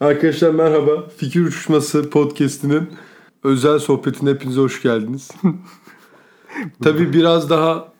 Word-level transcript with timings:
Arkadaşlar 0.00 0.50
merhaba. 0.50 1.08
Fikir 1.16 1.40
Uçuşması 1.40 2.10
podcast'inin 2.10 2.90
özel 3.44 3.78
sohbetine 3.78 4.30
hepinize 4.30 4.60
hoş 4.60 4.82
geldiniz. 4.82 5.30
Tabii 6.82 7.12
biraz 7.12 7.50
daha 7.50 7.92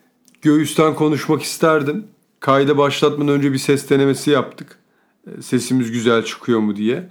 göğüsten 0.43 0.95
konuşmak 0.95 1.43
isterdim. 1.43 2.07
Kayda 2.41 2.79
başlatmadan 2.79 3.35
önce 3.35 3.53
bir 3.53 3.59
ses 3.59 3.91
denemesi 3.91 4.31
yaptık. 4.31 4.79
E, 5.27 5.43
Sesimiz 5.43 5.93
güzel 5.93 6.25
çıkıyor 6.25 6.61
mu 6.61 6.77
diye. 6.77 7.09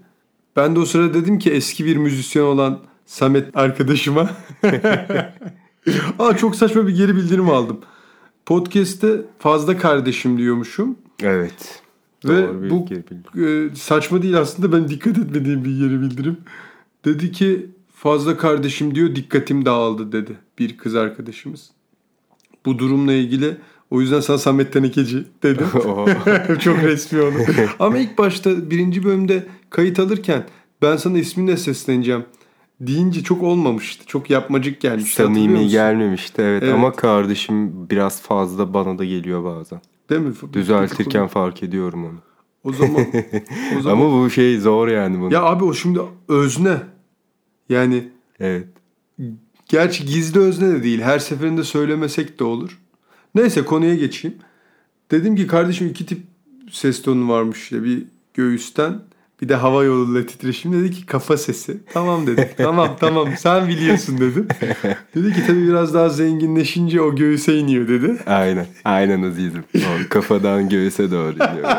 Ben 0.56 0.76
de 0.76 0.80
o 0.80 0.86
sırada 0.86 1.14
dedim 1.14 1.40
ki 1.40 1.52
eski 1.52 1.86
bir 1.86 1.98
müzisyen 1.98 2.44
olan 2.44 2.80
Samet 3.06 3.58
arkadaşıma 3.58 4.30
Aa 6.20 6.38
çok 6.38 6.56
saçma 6.56 6.88
bir 6.88 6.96
geri 6.96 7.16
bildirim 7.16 7.50
aldım. 7.50 7.80
Podcast'te 8.46 9.22
fazla 9.40 9.78
kardeşim 9.78 10.38
diyormuşum. 10.38 10.98
Evet. 11.24 11.85
Ve 12.30 12.48
Doğru 12.48 12.70
bu 12.70 12.88
e, 13.42 13.76
saçma 13.76 14.22
değil 14.22 14.38
aslında 14.38 14.72
ben 14.72 14.88
dikkat 14.88 15.18
etmediğim 15.18 15.66
bir 15.66 15.78
geri 15.78 16.02
bildirim. 16.02 16.38
Dedi 17.06 17.32
ki 17.32 17.70
fazla 17.96 18.38
kardeşim 18.38 18.96
diyor 18.96 19.16
dikkatim 19.16 19.66
dağıldı 19.66 20.12
dedi 20.12 20.38
bir 20.60 20.78
kız 20.78 20.96
arkadaşımız. 20.96 21.70
Bu 22.66 22.80
durumla 22.80 23.14
ilgili 23.14 23.58
o 23.92 24.02
yüzden 24.02 24.20
sana 24.20 24.38
Samet 24.38 24.74
Tenekeci 24.74 25.24
dedim. 25.44 25.68
Çok 26.60 26.78
resmi 26.84 27.22
onu. 27.22 27.38
Ama 27.80 27.98
ilk 27.98 28.18
başta 28.18 28.70
birinci 28.70 29.04
bölümde 29.04 29.44
kayıt 29.70 30.00
alırken 30.00 30.44
ben 30.82 30.98
sana 30.98 31.18
isminle 31.18 31.58
sesleneceğim 31.58 32.26
deyince 32.80 33.24
çok 33.24 33.44
olmamıştı. 33.44 34.06
Çok 34.06 34.30
yapmacık 34.30 34.82
gelmişti. 34.82 35.24
Samimi 35.24 35.68
gelmemişti 35.68 36.42
evet. 36.42 36.64
Evet. 36.64 36.74
ama 36.74 36.92
kardeşim 36.92 37.90
biraz 37.90 38.22
fazla 38.22 38.74
bana 38.74 38.98
da 38.98 39.06
geliyor 39.06 39.44
bazen. 39.44 39.82
Değil 40.10 40.22
mi? 40.22 40.34
Düzeltirken 40.54 41.28
fark 41.28 41.64
ediyorum 41.64 42.06
onu. 42.06 42.20
O 42.64 42.74
zaman, 42.74 43.06
o 43.78 43.82
zaman 43.82 43.98
Ama 44.06 44.24
bu 44.24 44.30
şey 44.30 44.60
zor 44.60 44.88
yani 44.88 45.20
bunu. 45.20 45.34
Ya 45.34 45.44
abi 45.44 45.64
o 45.64 45.74
şimdi 45.74 46.00
özne. 46.28 46.78
Yani 47.70 48.10
Evet. 48.40 48.68
gerçi 49.70 50.06
gizli 50.06 50.40
özne 50.40 50.68
de 50.70 50.84
değil. 50.84 51.02
Her 51.02 51.20
seferinde 51.20 51.64
söylemesek 51.64 52.40
de 52.40 52.44
olur. 52.44 52.80
Neyse 53.36 53.66
konuya 53.66 53.96
geçeyim. 53.96 54.38
Dedim 55.12 55.36
ki 55.36 55.48
kardeşim 55.48 55.88
iki 55.88 56.06
tip 56.06 56.22
ses 56.72 57.02
tonu 57.02 57.30
varmış 57.30 57.58
işte. 57.64 57.84
Bir 57.84 58.04
göğüsten 58.34 59.00
bir 59.42 59.50
de 59.50 59.56
hava 59.56 59.84
yoluyla 59.84 60.26
titreşim. 60.26 60.74
Dedi 60.74 60.92
ki 60.92 61.06
kafa 61.06 61.38
sesi. 61.38 61.78
Tamam 61.94 62.28
dedim. 62.28 62.46
tamam 62.58 62.96
tamam 63.00 63.30
sen 63.38 63.68
biliyorsun 63.68 64.18
dedim. 64.18 64.48
Dedi 65.16 65.34
ki 65.34 65.48
tabii 65.48 65.68
biraz 65.68 65.94
daha 65.94 66.10
zenginleşince 66.10 67.02
o 67.02 67.16
göğüse 67.16 67.58
iniyor 67.58 67.88
dedi. 67.88 68.18
Aynen. 68.26 68.66
Aynen 68.86 69.24
Aziz'im. 69.24 69.64
O 69.76 70.10
kafadan 70.10 70.70
göğüse 70.70 71.12
doğru 71.12 71.34
iniyor. 71.36 71.70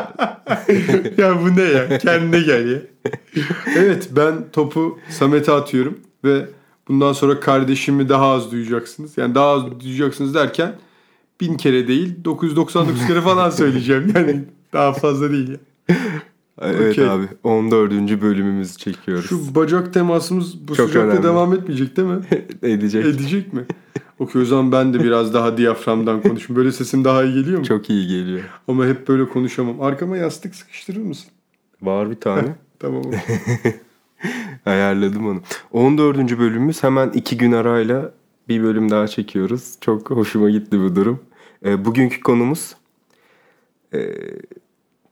ya 1.17 1.41
bu 1.41 1.55
ne 1.55 1.61
ya? 1.61 1.97
Kendine 1.97 2.39
gel 2.39 2.71
ya. 2.71 2.79
evet 3.77 4.09
ben 4.11 4.33
topu 4.53 4.99
Samet'e 5.09 5.51
atıyorum 5.51 5.97
ve 6.23 6.45
bundan 6.87 7.13
sonra 7.13 7.39
kardeşimi 7.39 8.09
daha 8.09 8.31
az 8.31 8.51
duyacaksınız. 8.51 9.17
Yani 9.17 9.35
daha 9.35 9.47
az 9.47 9.79
duyacaksınız 9.79 10.33
derken 10.33 10.75
bin 11.41 11.57
kere 11.57 11.87
değil 11.87 12.15
999 12.25 13.07
kere 13.07 13.21
falan 13.21 13.49
söyleyeceğim. 13.49 14.13
Yani 14.15 14.43
daha 14.73 14.93
fazla 14.93 15.31
değil 15.31 15.49
ya. 15.49 15.57
Evet 16.61 16.91
Okey. 16.91 17.09
abi. 17.09 17.27
14. 17.43 18.21
bölümümüzü 18.21 18.77
çekiyoruz. 18.77 19.29
Şu 19.29 19.55
bacak 19.55 19.93
temasımız 19.93 20.67
bu 20.67 20.75
Çok 20.75 20.87
sıcakta 20.87 21.09
önemli. 21.09 21.23
devam 21.23 21.53
etmeyecek 21.53 21.97
değil 21.97 22.07
mi? 22.07 22.19
Edecek. 22.63 23.05
Edecek 23.05 23.53
mi? 23.53 23.65
Okey 24.19 24.41
o 24.41 24.45
zaman 24.45 24.71
ben 24.71 24.93
de 24.93 25.03
biraz 25.03 25.33
daha 25.33 25.57
diyaframdan 25.57 26.21
konuşayım. 26.21 26.55
Böyle 26.55 26.71
sesim 26.71 27.03
daha 27.03 27.23
iyi 27.23 27.33
geliyor 27.33 27.59
mu? 27.59 27.65
Çok 27.65 27.89
iyi 27.89 28.07
geliyor. 28.07 28.39
Ama 28.67 28.85
hep 28.85 29.07
böyle 29.07 29.25
konuşamam. 29.29 29.81
Arkama 29.81 30.17
yastık 30.17 30.55
sıkıştırır 30.55 31.01
mısın? 31.01 31.31
Var 31.81 32.09
bir 32.11 32.15
tane. 32.15 32.55
Tamam. 32.79 33.03
Ayarladım 34.65 35.27
onu. 35.27 35.41
14. 35.71 36.17
bölümümüz 36.39 36.83
hemen 36.83 37.09
iki 37.09 37.37
gün 37.37 37.51
arayla 37.51 38.13
bir 38.49 38.63
bölüm 38.63 38.91
daha 38.91 39.07
çekiyoruz. 39.07 39.75
Çok 39.81 40.09
hoşuma 40.11 40.49
gitti 40.49 40.79
bu 40.79 40.95
durum. 40.95 41.19
Ee, 41.65 41.85
bugünkü 41.85 42.19
konumuz 42.19 42.75
ee, 43.93 43.99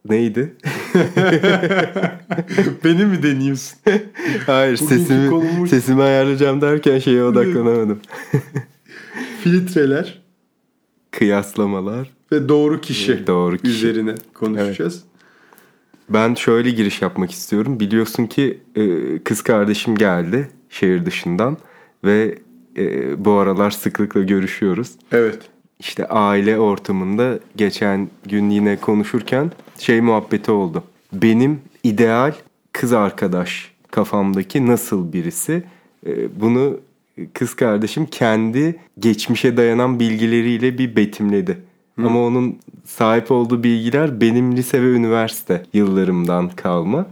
neydi? 0.10 0.56
Beni 2.84 3.06
mi 3.06 3.24
deniyorsun? 3.24 3.80
Hayır 4.46 4.80
Bugünkü 4.82 4.96
sesimi 5.04 5.30
konumuz- 5.30 5.70
sesimi 5.70 6.02
ayarlayacağım 6.04 6.62
derken 6.62 7.00
şeye 7.00 7.24
odaklanamadım. 7.24 8.00
Filtreler 9.44 10.22
Kıyaslamalar. 11.12 12.10
ve 12.32 12.50
doğru 12.50 12.82
kişi 12.82 13.28
Doğru 13.28 13.58
kişi. 13.58 13.74
üzerine 13.88 14.16
konuşacağız. 14.34 15.04
Ben 16.10 16.34
şöyle 16.36 16.70
giriş 16.72 17.02
yapmak 17.02 17.32
istiyorum. 17.32 17.80
Biliyorsun 17.80 18.26
ki 18.26 18.60
e, 18.76 18.84
kız 19.24 19.42
kardeşim 19.42 19.96
geldi 19.96 20.50
şehir 20.70 21.06
dışından 21.06 21.58
ve 22.04 22.40
e, 22.78 23.26
bu 23.26 23.32
aralar 23.32 23.72
sıklıkla 23.72 24.22
görüşüyoruz. 24.24 24.92
Evet. 25.12 25.40
İşte 25.86 26.08
aile 26.08 26.60
ortamında 26.60 27.40
geçen 27.56 28.08
gün 28.26 28.50
yine 28.50 28.78
konuşurken 28.78 29.52
şey 29.80 30.02
muhabbeti 30.02 30.52
oldu. 30.52 30.84
Benim 31.14 31.62
ideal 31.84 32.34
kız 32.72 32.94
arkadaş 32.94 33.72
kafamdaki 33.92 34.68
nasıl 34.68 35.14
birisi? 35.14 35.64
Ee, 36.08 36.42
Bunu 36.42 36.78
kız 37.34 37.56
kardeşim 37.56 38.06
kendi 38.06 38.76
geçmişe 39.00 39.58
dayanan 39.58 40.00
bilgileriyle 40.00 40.78
bir 40.78 40.96
betimledi. 40.96 41.58
Ama 41.98 42.26
onun 42.26 42.60
sahip 42.86 43.32
olduğu 43.32 43.64
bilgiler 43.64 44.22
benim 44.22 44.58
lise 44.58 44.82
ve 44.82 44.88
üniversite 44.88 45.64
yıllarımdan 45.74 46.50
kalma. 46.50 47.06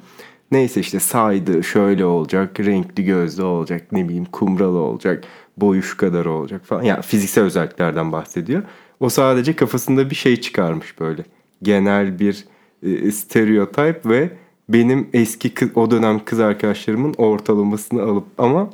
Neyse 0.51 0.79
işte 0.79 0.99
saydı 0.99 1.63
şöyle 1.63 2.05
olacak, 2.05 2.59
renkli 2.59 3.05
gözlü 3.05 3.43
olacak, 3.43 3.91
ne 3.91 4.05
bileyim 4.05 4.25
kumralı 4.25 4.77
olacak, 4.77 5.23
boyu 5.57 5.83
şu 5.83 5.97
kadar 5.97 6.25
olacak 6.25 6.65
falan. 6.65 6.83
Yani 6.83 7.01
fiziksel 7.01 7.43
özelliklerden 7.43 8.11
bahsediyor. 8.11 8.63
O 8.99 9.09
sadece 9.09 9.55
kafasında 9.55 10.09
bir 10.09 10.15
şey 10.15 10.41
çıkarmış 10.41 10.99
böyle. 10.99 11.23
Genel 11.63 12.19
bir 12.19 12.45
e, 12.83 13.11
stereotip 13.11 14.05
ve 14.05 14.37
benim 14.69 15.09
eski 15.13 15.53
kız, 15.53 15.69
o 15.75 15.91
dönem 15.91 16.25
kız 16.25 16.39
arkadaşlarımın 16.39 17.13
ortalamasını 17.17 18.01
alıp 18.01 18.25
ama 18.37 18.69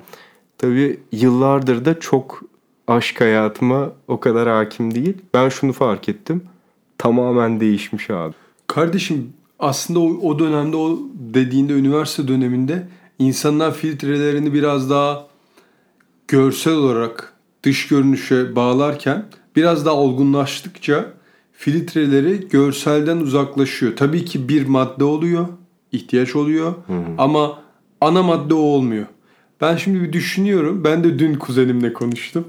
tabii 0.58 1.00
yıllardır 1.12 1.86
da 1.86 2.00
çok 2.00 2.42
aşk 2.88 3.22
hayatıma 3.22 3.92
o 4.08 4.20
kadar 4.20 4.50
hakim 4.50 4.96
değil. 4.96 5.18
Ben 5.34 5.50
şunu 5.50 5.74
fark 5.74 6.10
ettim. 6.10 6.44
Tamamen 6.98 7.60
değişmiş 7.60 8.10
abi. 8.10 8.34
Kardeşim 8.68 9.34
aslında 9.60 10.00
o, 10.00 10.08
o 10.22 10.40
dönemde 10.40 10.78
o 10.78 11.00
dediğinde 11.14 11.74
üniversite 11.74 12.28
döneminde 12.28 12.88
insanlar 13.20 13.74
filtrelerini 13.74 14.54
biraz 14.54 14.90
daha 14.90 15.29
görsel 16.30 16.74
olarak 16.74 17.34
dış 17.64 17.88
görünüşe 17.88 18.56
bağlarken 18.56 19.26
biraz 19.56 19.86
daha 19.86 19.96
olgunlaştıkça 19.96 21.14
filtreleri 21.54 22.48
görselden 22.50 23.18
uzaklaşıyor. 23.18 23.96
Tabii 23.96 24.26
ki 24.26 24.50
bir 24.50 24.68
madde 24.68 25.04
oluyor, 25.04 25.48
ihtiyaç 25.92 26.36
oluyor 26.36 26.74
ama 27.18 27.62
ana 28.02 28.24
madde 28.24 28.54
o 28.54 28.58
olmuyor. 28.58 29.06
Ben 29.62 29.76
şimdi 29.76 30.02
bir 30.02 30.14
düşünüyorum. 30.14 30.84
Ben 30.84 31.04
de 31.04 31.20
dün 31.20 31.34
kuzenimle 31.34 31.94
konuştum. 31.94 32.48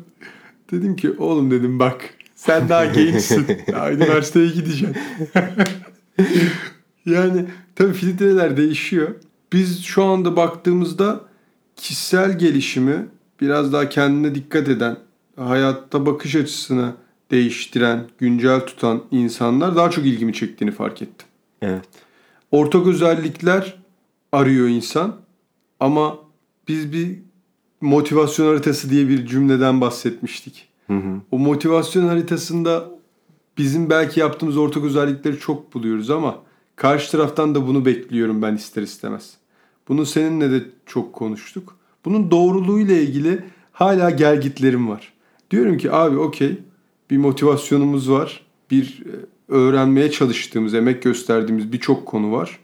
Dedim 0.71 0.97
ki 0.97 1.13
oğlum 1.19 1.51
dedim 1.51 1.79
bak 1.79 2.15
sen 2.35 2.69
daha 2.69 2.85
gençsin. 2.85 3.47
Daha 3.73 3.93
üniversiteye 3.93 4.47
gideceksin. 4.47 4.97
yani 7.07 7.45
tabii 7.77 7.93
filtreler 7.93 8.57
değişiyor. 8.57 9.09
Biz 9.53 9.85
şu 9.85 10.05
anda 10.05 10.37
baktığımızda 10.37 11.21
kişisel 11.77 12.39
gelişimi 12.39 13.07
biraz 13.41 13.73
daha 13.73 13.89
kendine 13.89 14.35
dikkat 14.35 14.69
eden, 14.69 14.97
hayatta 15.37 16.07
bakış 16.07 16.37
açısını 16.37 16.95
değiştiren, 17.31 18.07
güncel 18.19 18.61
tutan 18.67 19.03
insanlar 19.11 19.77
daha 19.77 19.91
çok 19.91 20.07
ilgimi 20.07 20.33
çektiğini 20.33 20.73
fark 20.73 21.03
ettim. 21.03 21.27
Evet. 21.63 21.89
Ortak 22.51 22.87
özellikler 22.87 23.79
arıyor 24.33 24.69
insan 24.69 25.17
ama 25.81 26.19
biz 26.69 26.93
bir 26.93 27.19
motivasyon 27.81 28.47
haritası 28.47 28.91
diye 28.91 29.09
bir 29.09 29.27
cümleden 29.27 29.81
bahsetmiştik. 29.81 30.69
Hı 30.87 30.97
hı. 30.97 31.21
O 31.31 31.39
motivasyon 31.39 32.09
haritasında 32.09 32.89
bizim 33.59 33.91
belki 33.91 34.21
yaptığımız 34.21 34.57
ortak 34.57 34.85
özellikleri 34.85 35.39
çok 35.39 35.75
buluyoruz 35.75 36.11
ama 36.11 36.39
karşı 36.77 37.13
taraftan 37.13 37.55
da 37.55 37.67
bunu 37.67 37.85
bekliyorum 37.85 38.43
ben 38.43 38.55
ister 38.55 38.83
istemez. 38.83 39.35
Bunu 39.89 40.07
seninle 40.07 40.51
de 40.51 40.65
çok 40.87 41.13
konuştuk. 41.13 41.77
Bunun 42.05 42.31
doğruluğuyla 42.31 42.95
ilgili 42.95 43.45
hala 43.73 44.11
gelgitlerim 44.11 44.89
var. 44.89 45.13
Diyorum 45.51 45.79
ki 45.79 45.93
abi 45.93 46.19
okey 46.19 46.59
bir 47.11 47.17
motivasyonumuz 47.17 48.11
var. 48.11 48.41
Bir 48.71 49.03
e, 49.07 49.13
öğrenmeye 49.53 50.11
çalıştığımız, 50.11 50.75
emek 50.75 51.03
gösterdiğimiz 51.03 51.73
birçok 51.73 52.07
konu 52.07 52.33
var. 52.33 52.59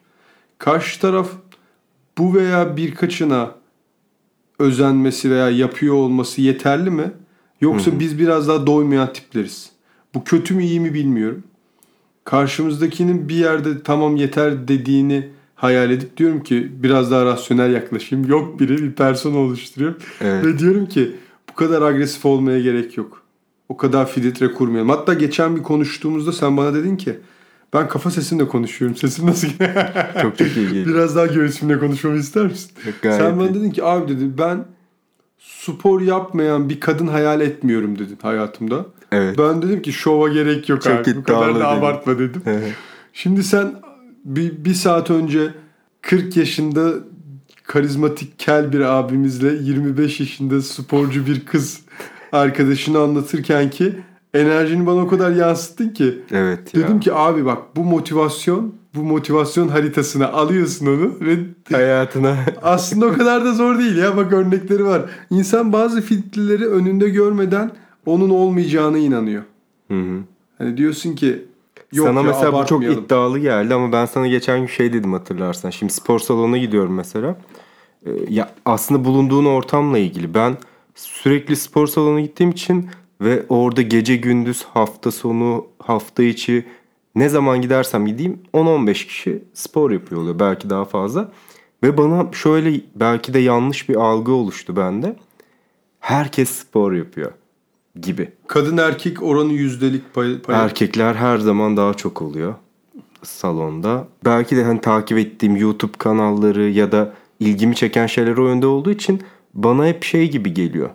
Karşı 0.59 1.01
taraf 1.01 1.31
bu 2.19 2.35
veya 2.35 2.77
birkaçına 2.77 3.55
özenmesi 4.59 5.31
veya 5.31 5.51
yapıyor 5.51 5.95
olması 5.95 6.43
yeterli 6.43 6.91
mi? 6.91 7.11
Yoksa 7.61 8.01
biz 8.01 8.19
biraz 8.19 8.49
daha 8.49 8.67
doymayan 8.67 9.13
tipleriz. 9.13 9.71
Bu 10.15 10.25
kötü 10.25 10.55
mü 10.55 10.65
iyi 10.65 10.81
mi 10.81 10.95
bilmiyorum. 10.95 11.43
Karşımızdakinin 12.25 13.29
bir 13.29 13.35
yerde 13.35 13.83
tamam 13.83 14.17
yeter 14.17 14.69
dediğini 14.69 15.29
hayal 15.57 15.91
edip 15.91 16.17
diyorum 16.17 16.43
ki 16.43 16.73
biraz 16.83 17.11
daha 17.11 17.25
rasyonel 17.25 17.73
yaklaşayım. 17.73 18.29
Yok 18.29 18.61
biri 18.61 18.83
bir 18.83 18.93
persona 18.93 19.39
oluşturuyorum. 19.39 19.99
Evet. 20.21 20.45
Ve 20.45 20.59
diyorum 20.59 20.87
ki 20.87 21.17
bu 21.51 21.55
kadar 21.55 21.83
agresif 21.83 22.27
olmaya 22.27 22.61
gerek 22.61 22.97
yok. 22.97 23.23
O 23.69 23.77
kadar 23.77 24.09
filtre 24.09 24.53
kurmayalım. 24.53 24.91
Hatta 24.91 25.15
geçen 25.15 25.57
bir 25.57 25.63
konuştuğumuzda 25.63 26.33
sen 26.33 26.57
bana 26.57 26.75
dedin 26.75 26.97
ki 26.97 27.19
ben 27.73 27.89
kafa 27.89 28.11
sesimle 28.11 28.49
konuşuyorum. 28.49 28.97
Sesim 29.01 29.27
nasıl? 29.27 29.49
Çok 30.23 30.39
çok 30.39 30.57
iyi 30.57 30.69
geliyor. 30.69 30.87
Biraz 30.87 31.17
daha 31.17 31.27
göğsümle 31.27 31.79
konuşmamı 31.79 32.17
ister 32.17 32.45
misin? 32.45 32.71
Gayet 33.03 33.21
Sen 33.21 33.39
bana 33.39 33.55
dedin 33.55 33.71
ki 33.71 33.85
abi 33.85 34.09
dedi 34.09 34.39
ben 34.39 34.65
spor 35.39 36.01
yapmayan 36.01 36.69
bir 36.69 36.81
kadın 36.81 37.07
hayal 37.07 37.41
etmiyorum 37.41 37.99
dedin 37.99 38.19
hayatımda. 38.23 38.87
Evet. 39.13 39.39
Ben 39.39 39.63
dedim 39.63 39.83
ki 39.83 39.93
şova 39.93 40.29
gerek 40.29 40.69
yok 40.69 40.83
Çok 40.83 40.93
abi. 40.93 41.17
Bu 41.17 41.23
kadar 41.23 41.61
da 41.61 41.69
abartma 41.69 42.19
dedim. 42.19 42.43
Şimdi 43.13 43.45
sen 43.45 43.86
bir, 44.27 44.65
bir 44.65 44.75
saat 44.75 45.11
önce 45.11 45.55
40 46.03 46.37
yaşında 46.37 46.93
karizmatik 47.65 48.39
kel 48.39 48.73
bir 48.73 48.81
abimizle 48.81 49.49
25 49.49 50.21
yaşında 50.21 50.63
sporcu 50.63 51.27
bir 51.27 51.47
kız 51.47 51.81
arkadaşını 52.33 52.99
anlatırken 52.99 53.71
ki 53.71 53.93
enerjini 54.35 54.87
bana 54.87 55.01
o 55.01 55.09
kadar 55.09 55.31
yansıttın 55.31 55.89
ki 55.89 56.19
evet 56.31 56.75
ya. 56.75 56.83
dedim 56.83 57.01
ki 57.01 57.13
abi 57.13 57.45
bak 57.45 57.59
bu 57.77 57.85
motivasyon 57.85 58.75
bu 58.95 59.03
motivasyon 59.03 59.69
haritasına 59.69 60.29
alıyorsun 60.29 60.87
onu 60.87 61.13
ve 61.21 61.37
Hayatına 61.73 62.37
aslında 62.63 63.07
o 63.07 63.13
kadar 63.13 63.45
da 63.45 63.53
zor 63.53 63.79
değil 63.79 63.97
ya 63.97 64.17
bak 64.17 64.33
örnekleri 64.33 64.85
var. 64.85 65.03
İnsan 65.31 65.73
bazı 65.73 66.01
filtreleri 66.01 66.67
önünde 66.67 67.09
görmeden 67.09 67.71
onun 68.07 68.31
olmayacağına 68.31 68.99
inanıyor. 68.99 69.43
Hı 69.89 70.01
hı. 70.01 70.19
Hani 70.59 70.77
diyorsun 70.77 71.15
ki 71.15 71.45
yok 71.93 72.07
sana 72.07 72.21
ya 72.21 72.27
mesela 72.27 72.53
bu 72.53 72.67
çok 72.67 72.85
iddialı 72.85 73.39
geldi 73.39 73.75
ama 73.75 73.93
ben 73.93 74.07
sana 74.07 74.27
geçen 74.27 74.61
gün 74.61 74.67
şey 74.67 74.93
dedim 74.93 75.13
hatırlarsan. 75.13 75.71
Şimdi 75.71 75.93
spor 75.93 76.19
salonuna 76.19 76.59
gidiyorum 76.59 76.95
mesela. 76.95 77.37
Ee, 78.07 78.11
ya 78.29 78.55
aslında 78.65 79.05
bulunduğun 79.05 79.45
ortamla 79.45 79.99
ilgili. 79.99 80.35
Ben 80.35 80.57
sürekli 80.95 81.57
spor 81.57 81.87
salonuna 81.87 82.21
gittiğim 82.21 82.51
için 82.51 82.91
ve 83.21 83.43
orada 83.49 83.83
gece 83.83 84.17
gündüz 84.17 84.65
hafta 84.65 85.11
sonu 85.11 85.67
hafta 85.79 86.23
içi 86.23 86.67
ne 87.15 87.29
zaman 87.29 87.63
gidersem 87.63 88.07
gideyim 88.07 88.41
10-15 88.55 88.93
kişi 89.07 89.45
spor 89.55 89.91
yapıyor 89.91 90.21
oluyor 90.21 90.39
belki 90.39 90.71
daha 90.71 90.85
fazla. 90.85 91.33
Ve 91.83 91.99
bana 91.99 92.33
şöyle 92.33 92.81
belki 92.95 93.35
de 93.35 93.39
yanlış 93.39 93.89
bir 93.89 93.97
algı 93.97 94.33
oluştu 94.33 94.77
bende. 94.77 95.17
Herkes 96.01 96.51
spor 96.51 96.93
yapıyor 96.93 97.33
gibi. 98.03 98.33
Kadın 98.47 98.77
erkek 98.77 99.23
oranı 99.23 99.53
yüzdelik 99.53 100.15
pay, 100.15 100.41
pay- 100.43 100.65
Erkekler 100.65 101.15
her 101.15 101.39
zaman 101.39 101.77
daha 101.77 101.95
çok 101.95 102.23
oluyor 102.23 102.55
salonda. 103.23 104.09
Belki 104.25 104.57
de 104.57 104.65
hani 104.65 104.81
takip 104.81 105.19
ettiğim 105.19 105.57
YouTube 105.57 105.93
kanalları 105.99 106.71
ya 106.71 106.93
da 106.93 107.13
ilgimi 107.41 107.75
çeken 107.75 108.07
şeyler 108.07 108.37
o 108.37 108.49
yönde 108.49 108.67
olduğu 108.67 108.91
için 108.91 109.23
bana 109.55 109.87
hep 109.87 110.05
şey 110.05 110.31
gibi 110.31 110.55
geliyor. 110.55 110.91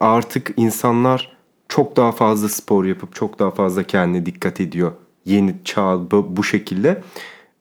Artık 0.00 0.50
insanlar 0.56 1.36
çok 1.68 1.96
daha 1.96 2.12
fazla 2.12 2.48
spor 2.48 2.84
yapıp 2.84 3.14
çok 3.14 3.38
daha 3.38 3.50
fazla 3.50 3.82
kendine 3.82 4.26
dikkat 4.26 4.60
ediyor. 4.60 4.92
Yeni 5.24 5.54
çağ 5.64 6.10
bu, 6.10 6.44
şekilde. 6.44 7.02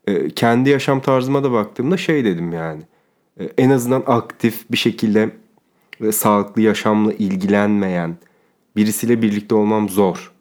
Ee, 0.07 0.30
kendi 0.30 0.69
yaşam 0.69 1.00
tarzıma 1.01 1.44
da 1.44 1.51
baktığımda 1.51 1.98
şey 1.98 2.25
dedim 2.25 2.54
yani. 2.54 2.81
Ee, 3.39 3.50
en 3.57 3.69
azından 3.69 4.04
aktif 4.07 4.72
bir 4.72 4.78
şekilde 4.78 5.30
ve 6.01 6.12
sağlıklı 6.12 6.62
yaşamla 6.62 7.13
ilgilenmeyen 7.13 8.16
birisiyle 8.77 9.21
birlikte 9.21 9.56
olmam 9.56 9.89
zor 9.89 10.31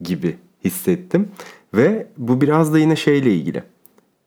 gibi 0.00 0.36
hissettim. 0.64 1.28
Ve 1.74 2.06
bu 2.16 2.40
biraz 2.40 2.72
da 2.72 2.78
yine 2.78 2.96
şeyle 2.96 3.34
ilgili. 3.34 3.62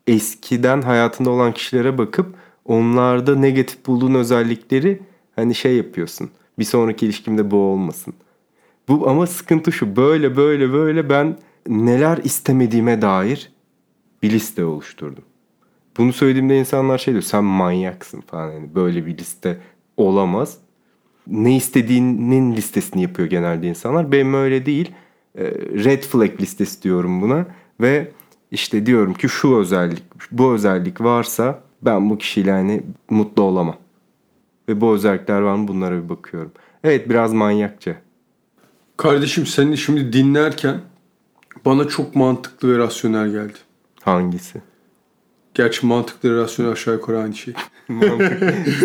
Eskiden 0.07 0.81
hayatında 0.81 1.29
olan 1.29 1.53
kişilere 1.53 1.97
bakıp 1.97 2.35
onlarda 2.65 3.35
negatif 3.35 3.85
bulduğun 3.85 4.13
özellikleri 4.13 4.99
hani 5.35 5.55
şey 5.55 5.77
yapıyorsun. 5.77 6.29
Bir 6.59 6.63
sonraki 6.63 7.05
ilişkimde 7.05 7.51
bu 7.51 7.57
olmasın. 7.57 8.13
Bu 8.87 9.09
ama 9.09 9.27
sıkıntı 9.27 9.71
şu 9.71 9.95
böyle 9.95 10.37
böyle 10.37 10.73
böyle 10.73 11.09
ben 11.09 11.37
neler 11.67 12.17
istemediğime 12.17 13.01
dair 13.01 13.51
bir 14.23 14.29
liste 14.29 14.65
oluşturdum. 14.65 15.23
Bunu 15.97 16.13
söylediğimde 16.13 16.59
insanlar 16.59 16.97
şey 16.97 17.13
diyor 17.13 17.23
sen 17.23 17.43
manyaksın 17.43 18.21
falan 18.21 18.51
yani 18.51 18.75
böyle 18.75 19.05
bir 19.05 19.17
liste 19.17 19.57
olamaz. 19.97 20.57
Ne 21.27 21.55
istediğinin 21.55 22.55
listesini 22.55 23.01
yapıyor 23.01 23.29
genelde 23.29 23.67
insanlar. 23.67 24.11
Benim 24.11 24.33
öyle 24.33 24.65
değil. 24.65 24.91
Ee, 25.37 25.43
Red 25.83 26.03
flag 26.03 26.41
listesi 26.41 26.83
diyorum 26.83 27.21
buna 27.21 27.45
ve 27.81 28.11
işte 28.51 28.85
diyorum 28.85 29.13
ki 29.13 29.29
şu 29.29 29.55
özellik 29.55 30.03
bu 30.31 30.53
özellik 30.53 31.01
varsa 31.01 31.63
ben 31.81 32.09
bu 32.09 32.17
kişiyle 32.17 32.51
hani 32.51 32.83
mutlu 33.09 33.43
olamam. 33.43 33.77
Ve 34.69 34.81
bu 34.81 34.93
özellikler 34.93 35.41
var 35.41 35.55
mı 35.55 35.67
bunlara 35.67 36.03
bir 36.03 36.09
bakıyorum. 36.09 36.51
Evet 36.83 37.09
biraz 37.09 37.33
manyakça. 37.33 37.95
Kardeşim 38.97 39.45
seni 39.45 39.77
şimdi 39.77 40.13
dinlerken 40.13 40.81
bana 41.65 41.87
çok 41.87 42.15
mantıklı 42.15 42.73
ve 42.73 42.77
rasyonel 42.77 43.31
geldi. 43.31 43.57
Hangisi? 44.01 44.61
Gerçi 45.53 45.85
mantıklı 45.85 46.35
ve 46.35 46.41
rasyonel 46.41 46.71
aşağı 46.71 46.93
yukarı 46.93 47.19
aynı 47.19 47.33
şey. 47.33 47.53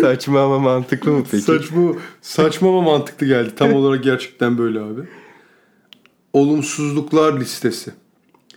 Saçma 0.01 0.41
ama 0.41 0.59
mantıklı 0.59 1.11
mı 1.11 1.23
peki? 1.31 1.43
Saçma, 1.43 1.93
saçma 2.21 2.69
ama 2.69 2.81
mantıklı 2.81 3.27
geldi. 3.27 3.49
Tam 3.55 3.73
olarak 3.79 4.03
gerçekten 4.03 4.57
böyle 4.57 4.79
abi. 4.79 5.01
Olumsuzluklar 6.33 7.39
listesi. 7.39 7.91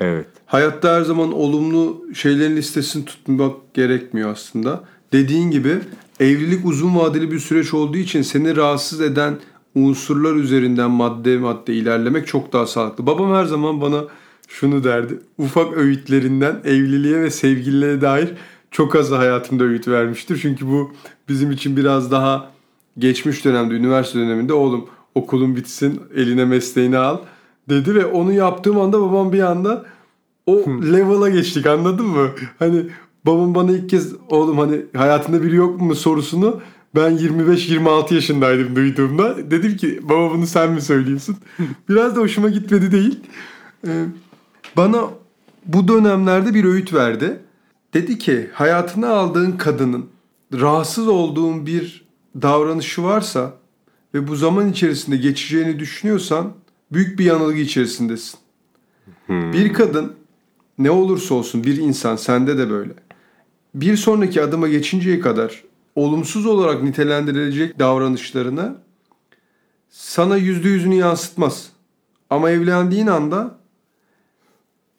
Evet. 0.00 0.26
Hayatta 0.46 0.94
her 0.94 1.02
zaman 1.02 1.32
olumlu 1.32 2.06
şeylerin 2.14 2.56
listesini 2.56 3.04
tutmak 3.04 3.74
gerekmiyor 3.74 4.32
aslında. 4.32 4.84
Dediğin 5.12 5.50
gibi 5.50 5.78
evlilik 6.20 6.66
uzun 6.66 6.96
vadeli 6.96 7.30
bir 7.30 7.38
süreç 7.38 7.74
olduğu 7.74 7.96
için 7.96 8.22
seni 8.22 8.56
rahatsız 8.56 9.00
eden 9.00 9.38
unsurlar 9.74 10.34
üzerinden 10.34 10.90
madde 10.90 11.38
madde 11.38 11.74
ilerlemek 11.74 12.26
çok 12.26 12.52
daha 12.52 12.66
sağlıklı. 12.66 13.06
Babam 13.06 13.34
her 13.34 13.44
zaman 13.44 13.80
bana 13.80 14.04
şunu 14.52 14.84
derdi. 14.84 15.18
Ufak 15.38 15.76
öğütlerinden 15.76 16.60
evliliğe 16.64 17.20
ve 17.20 17.30
sevgililiğe 17.30 18.00
dair 18.00 18.34
çok 18.70 18.96
az 18.96 19.10
hayatımda 19.10 19.64
öğüt 19.64 19.88
vermiştir. 19.88 20.38
Çünkü 20.42 20.66
bu 20.66 20.92
bizim 21.28 21.50
için 21.50 21.76
biraz 21.76 22.10
daha 22.10 22.50
geçmiş 22.98 23.44
dönemde, 23.44 23.74
üniversite 23.74 24.18
döneminde 24.18 24.52
oğlum 24.52 24.86
okulun 25.14 25.56
bitsin, 25.56 26.00
eline 26.14 26.44
mesleğini 26.44 26.98
al 26.98 27.18
dedi 27.68 27.94
ve 27.94 28.06
onu 28.06 28.32
yaptığım 28.32 28.80
anda 28.80 29.00
babam 29.00 29.32
bir 29.32 29.40
anda 29.40 29.84
o 30.46 30.58
level'a 30.92 31.28
geçtik 31.28 31.66
anladın 31.66 32.06
mı? 32.06 32.28
Hani 32.58 32.86
babam 33.26 33.54
bana 33.54 33.72
ilk 33.72 33.90
kez 33.90 34.14
oğlum 34.28 34.58
hani 34.58 34.82
hayatında 34.96 35.42
biri 35.42 35.56
yok 35.56 35.80
mu 35.80 35.94
sorusunu 35.94 36.60
ben 36.94 37.18
25-26 37.18 38.14
yaşındaydım 38.14 38.76
duyduğumda. 38.76 39.50
Dedim 39.50 39.76
ki 39.76 40.00
baba 40.02 40.30
bunu 40.34 40.46
sen 40.46 40.72
mi 40.72 40.80
söylüyorsun? 40.80 41.36
Biraz 41.88 42.16
da 42.16 42.20
hoşuma 42.20 42.48
gitmedi 42.48 42.92
değil. 42.92 43.20
Ee, 43.86 44.04
bana 44.76 45.10
bu 45.66 45.88
dönemlerde 45.88 46.54
bir 46.54 46.64
öğüt 46.64 46.94
verdi. 46.94 47.40
Dedi 47.94 48.18
ki 48.18 48.50
hayatına 48.52 49.08
aldığın 49.08 49.52
kadının 49.52 50.06
rahatsız 50.52 51.08
olduğun 51.08 51.66
bir 51.66 52.04
davranışı 52.42 53.04
varsa 53.04 53.54
ve 54.14 54.28
bu 54.28 54.36
zaman 54.36 54.70
içerisinde 54.70 55.16
geçeceğini 55.16 55.78
düşünüyorsan 55.78 56.52
büyük 56.92 57.18
bir 57.18 57.24
yanılgı 57.24 57.58
içerisindesin. 57.58 58.38
Bir 59.28 59.72
kadın 59.72 60.12
ne 60.78 60.90
olursa 60.90 61.34
olsun 61.34 61.64
bir 61.64 61.76
insan 61.76 62.16
sende 62.16 62.58
de 62.58 62.70
böyle. 62.70 62.92
Bir 63.74 63.96
sonraki 63.96 64.42
adıma 64.42 64.68
geçinceye 64.68 65.20
kadar 65.20 65.62
olumsuz 65.94 66.46
olarak 66.46 66.82
nitelendirilecek 66.82 67.78
davranışlarını 67.78 68.74
sana 69.90 70.36
yüzde 70.36 70.68
yüzünü 70.68 70.94
yansıtmaz. 70.94 71.72
Ama 72.30 72.50
evlendiğin 72.50 73.06
anda 73.06 73.58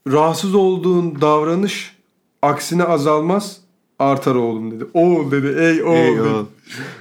rahatsız 0.08 0.56
olduğun 0.56 1.22
davranış 1.22 1.98
aksine 2.42 2.84
azalmaz 2.84 3.58
artar 4.00 4.36
oğlum 4.36 4.72
dedi. 4.72 4.86
Oğul 4.94 5.32
dedi 5.32 5.56
ey 5.60 5.84
oğul 5.84 5.96
Ey 5.96 6.22
oğul. 6.22 6.46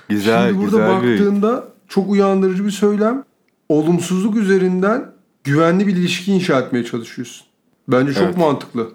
Güzel 0.09 0.49
Şimdi 0.49 0.65
burada 0.65 0.77
güzel 0.77 1.03
bir 1.03 1.19
baktığında 1.19 1.65
çok 1.89 2.11
uyandırıcı 2.11 2.65
bir 2.65 2.71
söylem. 2.71 3.25
Olumsuzluk 3.69 4.37
üzerinden 4.37 5.13
güvenli 5.45 5.87
bir 5.87 5.97
ilişki 5.97 6.33
inşa 6.33 6.61
etmeye 6.61 6.85
çalışıyorsun. 6.85 7.47
Bence 7.89 8.15
çok 8.15 8.23
Evet. 8.23 8.37
mantıklı. 8.37 8.91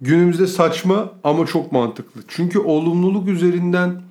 Günümüzde 0.00 0.46
saçma 0.46 1.12
ama 1.24 1.46
çok 1.46 1.72
mantıklı. 1.72 2.20
Çünkü 2.28 2.58
olumluluk 2.58 3.28
üzerinden 3.28 4.02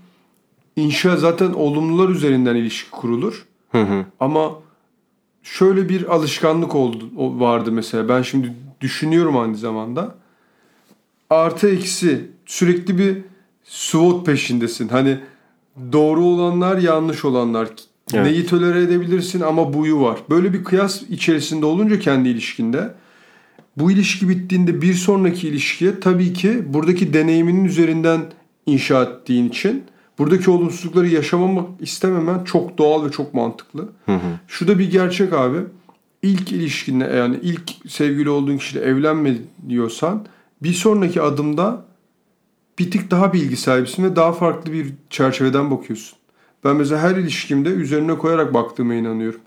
inşa 0.76 1.18
zaten 1.18 1.54
olumlular 1.54 2.10
üzerinden 2.10 2.56
ilişki 2.56 2.92
kurulur. 2.92 3.46
Hı 3.72 3.82
hı. 3.82 4.06
Ama 4.20 4.52
şöyle 5.44 5.90
bir 5.90 6.16
alışkanlık 6.16 6.76
oldu 6.76 7.10
vardı 7.40 7.72
mesela. 7.72 8.10
Ben 8.10 8.22
şimdi 8.22 8.54
düşünüyorum 8.82 9.38
aynı 9.38 9.58
zamanda. 9.58 10.16
Artı 11.30 11.70
eksi 11.70 12.32
sürekli 12.46 12.98
bir 12.98 13.18
SWOT 13.64 14.26
peşindesin. 14.26 14.88
Hani 14.88 15.20
doğru 15.92 16.24
olanlar, 16.24 16.78
yanlış 16.78 17.26
olanlar. 17.26 17.68
Evet. 18.14 18.26
Neyi 18.26 18.46
tolere 18.46 18.82
edebilirsin 18.82 19.42
ama 19.42 19.74
buyu 19.74 20.02
var. 20.02 20.20
Böyle 20.30 20.54
bir 20.54 20.64
kıyas 20.64 21.02
içerisinde 21.02 21.66
olunca 21.66 22.00
kendi 22.00 22.30
ilişkinde 22.30 22.94
Bu 23.78 23.92
ilişki 23.92 24.30
bittiğinde 24.30 24.82
bir 24.82 24.94
sonraki 24.94 25.48
ilişkiye 25.48 26.00
tabii 26.00 26.34
ki 26.34 26.74
buradaki 26.74 27.14
deneyiminin 27.14 27.66
üzerinden 27.66 28.22
inşa 28.66 29.04
ettiğin 29.04 29.50
için 29.50 29.84
buradaki 30.20 30.52
olumsuzlukları 30.52 31.08
yaşamamak 31.08 31.70
istememen 31.80 32.44
çok 32.44 32.78
doğal 32.78 33.06
ve 33.06 33.12
çok 33.12 33.34
mantıklı. 33.34 33.90
Hı 34.06 34.16
hı. 34.16 34.40
Şu 34.48 34.68
da 34.68 34.80
bir 34.80 34.92
gerçek 34.92 35.34
abi. 35.34 35.58
İlk 36.22 36.52
ilişkinle 36.52 37.06
yani 37.06 37.40
ilk 37.42 37.72
sevgili 37.88 38.30
olduğun 38.30 38.58
kişiyle 38.58 38.86
evlenmiyorsan 38.86 40.26
bir 40.64 40.74
sonraki 40.74 41.22
adımda 41.22 41.86
bir 42.80 42.92
tık 42.92 43.12
daha 43.12 43.34
bilgi 43.34 43.58
sahibisin 43.58 44.04
ve 44.04 44.16
daha 44.16 44.32
farklı 44.32 44.74
bir 44.74 44.94
çerçeveden 45.10 45.72
bakıyorsun. 45.72 46.18
Ben 46.64 46.76
mesela 46.76 47.02
her 47.02 47.16
ilişkimde 47.16 47.70
üzerine 47.70 48.18
koyarak 48.18 48.54
baktığıma 48.54 48.94
inanıyorum. 48.94 49.40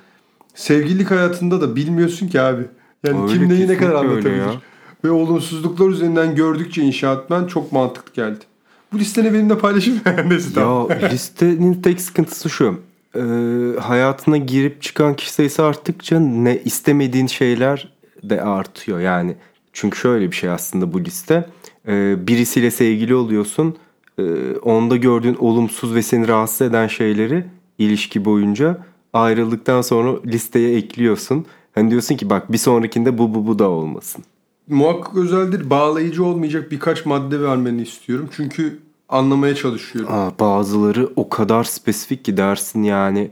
Sevgililik 0.54 1.10
hayatında 1.10 1.60
da 1.60 1.76
bilmiyorsun 1.76 2.28
ki 2.28 2.40
abi. 2.40 2.62
Yani 3.04 3.22
Öyle, 3.22 3.32
kim 3.32 3.48
neyi 3.48 3.68
ne 3.68 3.76
kadar 3.76 3.94
anlatabilir. 3.94 4.58
Ve 5.04 5.10
olumsuzluklar 5.10 5.88
üzerinden 5.88 6.34
gördükçe 6.34 6.82
inşa 6.82 7.12
etmen 7.12 7.46
çok 7.46 7.72
mantıklı 7.72 8.12
geldi. 8.12 8.44
Bu 8.92 8.98
listeni 8.98 9.32
benimle 9.32 9.58
tamam. 10.54 10.88
Ya 10.90 11.08
listenin 11.08 11.82
tek 11.82 12.00
sıkıntısı 12.00 12.50
şu. 12.50 12.80
Ee, 13.16 13.80
hayatına 13.80 14.36
girip 14.36 14.82
çıkan 14.82 15.14
kişi 15.14 15.32
sayısı 15.32 15.64
arttıkça 15.64 16.20
ne 16.20 16.58
istemediğin 16.64 17.26
şeyler 17.26 17.92
de 18.22 18.42
artıyor 18.42 19.00
yani. 19.00 19.34
Çünkü 19.72 19.98
şöyle 19.98 20.30
bir 20.30 20.36
şey 20.36 20.50
aslında 20.50 20.92
bu 20.92 21.04
liste. 21.04 21.48
Ee, 21.88 22.26
birisiyle 22.26 22.70
sevgili 22.70 23.14
oluyorsun. 23.14 23.76
Ee, 24.18 24.22
onda 24.62 24.96
gördüğün 24.96 25.34
olumsuz 25.34 25.94
ve 25.94 26.02
seni 26.02 26.28
rahatsız 26.28 26.62
eden 26.62 26.86
şeyleri 26.86 27.44
ilişki 27.78 28.24
boyunca 28.24 28.78
ayrıldıktan 29.12 29.82
sonra 29.82 30.22
listeye 30.26 30.76
ekliyorsun. 30.76 31.46
Hani 31.74 31.90
diyorsun 31.90 32.16
ki 32.16 32.30
bak 32.30 32.52
bir 32.52 32.58
sonrakinde 32.58 33.18
bu 33.18 33.34
bu 33.34 33.46
bu 33.46 33.58
da 33.58 33.68
olmasın. 33.68 34.24
Muhakkak 34.68 35.16
özeldir. 35.16 35.70
Bağlayıcı 35.70 36.24
olmayacak 36.24 36.70
birkaç 36.70 37.06
madde 37.06 37.40
vermeni 37.40 37.82
istiyorum. 37.82 38.28
Çünkü 38.36 38.78
anlamaya 39.08 39.54
çalışıyorum. 39.54 40.12
Aa, 40.14 40.30
bazıları 40.40 41.08
o 41.16 41.28
kadar 41.28 41.64
spesifik 41.64 42.24
ki 42.24 42.36
dersin 42.36 42.82
yani. 42.82 43.30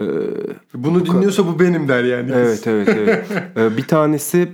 Ee, 0.00 0.04
Bunu 0.74 1.06
dinliyorsa 1.06 1.46
bu 1.46 1.60
benim 1.60 1.88
der 1.88 2.04
yani. 2.04 2.30
Evet 2.34 2.66
evet 2.66 2.88
evet. 2.88 3.26
Ee, 3.56 3.76
bir 3.76 3.86
tanesi 3.86 4.52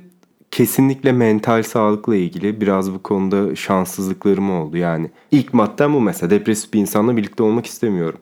kesinlikle 0.51 1.13
mental 1.13 1.63
sağlıkla 1.63 2.17
ilgili. 2.17 2.61
Biraz 2.61 2.93
bu 2.93 3.03
konuda 3.03 3.57
şanssızlıklarım 3.57 4.51
oldu 4.51 4.77
yani. 4.77 5.11
İlk 5.31 5.55
maddem 5.55 5.95
bu 5.95 6.01
mesela. 6.01 6.31
Depresif 6.31 6.73
bir 6.73 6.81
insanla 6.81 7.17
birlikte 7.17 7.43
olmak 7.43 7.67
istemiyorum. 7.67 8.19